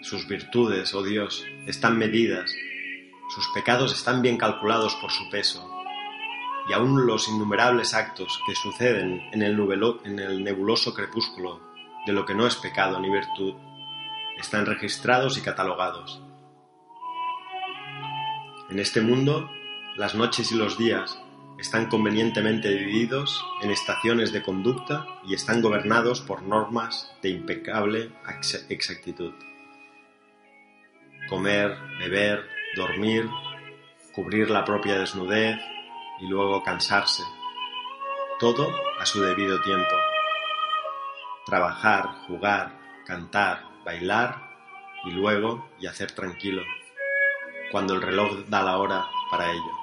[0.01, 2.53] Sus virtudes, oh Dios, están medidas,
[3.33, 5.67] sus pecados están bien calculados por su peso,
[6.69, 9.57] y aún los innumerables actos que suceden en el,
[10.05, 11.61] en el nebuloso crepúsculo
[12.05, 13.55] de lo que no es pecado ni virtud
[14.39, 16.21] están registrados y catalogados.
[18.69, 19.49] En este mundo,
[19.97, 21.19] las noches y los días
[21.59, 28.11] están convenientemente divididos en estaciones de conducta y están gobernados por normas de impecable
[28.69, 29.33] exactitud.
[31.29, 32.45] Comer, beber,
[32.75, 33.29] dormir,
[34.13, 35.59] cubrir la propia desnudez,
[36.19, 37.23] y luego cansarse.
[38.39, 39.95] Todo a su debido tiempo.
[41.45, 44.49] Trabajar, jugar, cantar, bailar
[45.05, 46.61] y luego yacer tranquilo,
[47.71, 49.78] cuando el reloj da la hora para ello.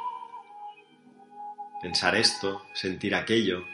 [1.86, 3.64] Pensar esto, sentir aquello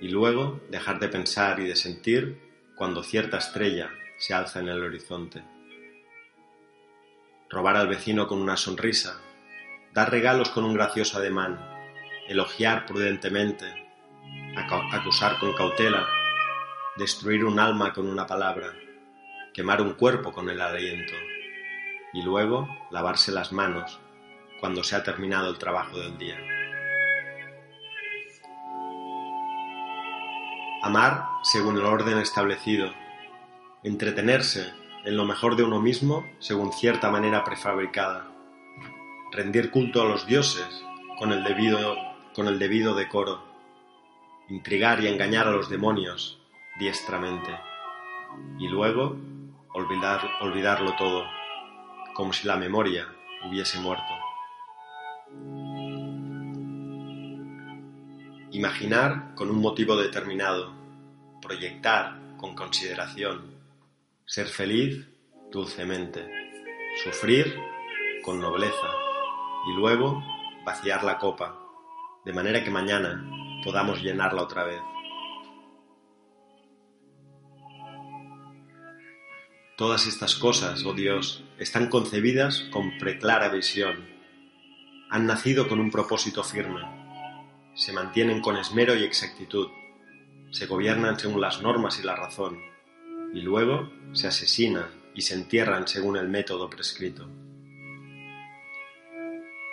[0.00, 2.40] y luego dejar de pensar y de sentir
[2.74, 5.44] cuando cierta estrella se alza en el horizonte.
[7.48, 9.20] Robar al vecino con una sonrisa,
[9.92, 11.64] dar regalos con un gracioso ademán,
[12.26, 13.66] elogiar prudentemente,
[14.90, 16.08] acusar con cautela,
[16.96, 18.74] destruir un alma con una palabra,
[19.52, 21.14] quemar un cuerpo con el aliento
[22.14, 24.00] y luego lavarse las manos
[24.58, 26.53] cuando se ha terminado el trabajo del día.
[30.84, 32.92] Amar según el orden establecido,
[33.84, 34.70] entretenerse
[35.06, 38.28] en lo mejor de uno mismo según cierta manera prefabricada,
[39.32, 40.68] rendir culto a los dioses
[41.18, 41.96] con el debido
[42.34, 43.42] con el debido decoro,
[44.50, 46.38] intrigar y engañar a los demonios
[46.78, 47.58] diestramente,
[48.58, 49.16] y luego
[49.72, 51.24] olvidar, olvidarlo todo,
[52.12, 53.08] como si la memoria
[53.48, 54.12] hubiese muerto.
[58.54, 60.72] Imaginar con un motivo determinado,
[61.42, 63.52] proyectar con consideración,
[64.26, 65.08] ser feliz
[65.50, 66.24] dulcemente,
[67.02, 67.52] sufrir
[68.22, 68.92] con nobleza
[69.68, 70.22] y luego
[70.64, 71.58] vaciar la copa,
[72.24, 73.28] de manera que mañana
[73.64, 74.80] podamos llenarla otra vez.
[79.76, 84.06] Todas estas cosas, oh Dios, están concebidas con preclara visión.
[85.10, 87.03] Han nacido con un propósito firme.
[87.74, 89.68] Se mantienen con esmero y exactitud.
[90.52, 92.60] Se gobiernan según las normas y la razón.
[93.32, 97.28] Y luego se asesinan y se entierran según el método prescrito.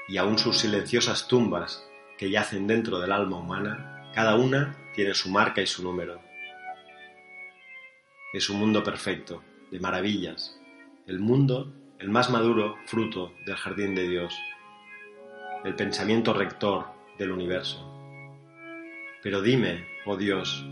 [0.07, 1.87] Y aún sus silenciosas tumbas,
[2.17, 6.19] que yacen dentro del alma humana, cada una tiene su marca y su número.
[8.33, 10.59] Es un mundo perfecto, de maravillas,
[11.05, 14.33] el mundo, el más maduro fruto del jardín de Dios,
[15.63, 16.87] el pensamiento rector
[17.19, 17.90] del universo.
[19.21, 20.65] Pero dime, oh Dios,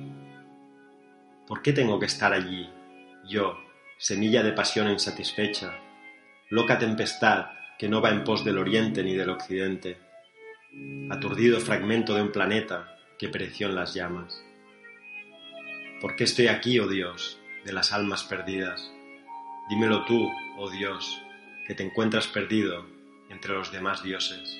[1.47, 2.69] ¿por qué tengo que estar allí,
[3.27, 3.57] yo,
[3.97, 5.79] semilla de pasión insatisfecha,
[6.49, 7.47] loca tempestad
[7.77, 9.97] que no va en pos del oriente ni del occidente,
[11.09, 14.43] aturdido fragmento de un planeta que pereció en las llamas?
[16.01, 18.91] ¿Por qué estoy aquí, oh Dios, de las almas perdidas.
[19.69, 21.21] Dímelo tú, oh Dios,
[21.67, 22.85] que te encuentras perdido
[23.29, 24.59] entre los demás dioses.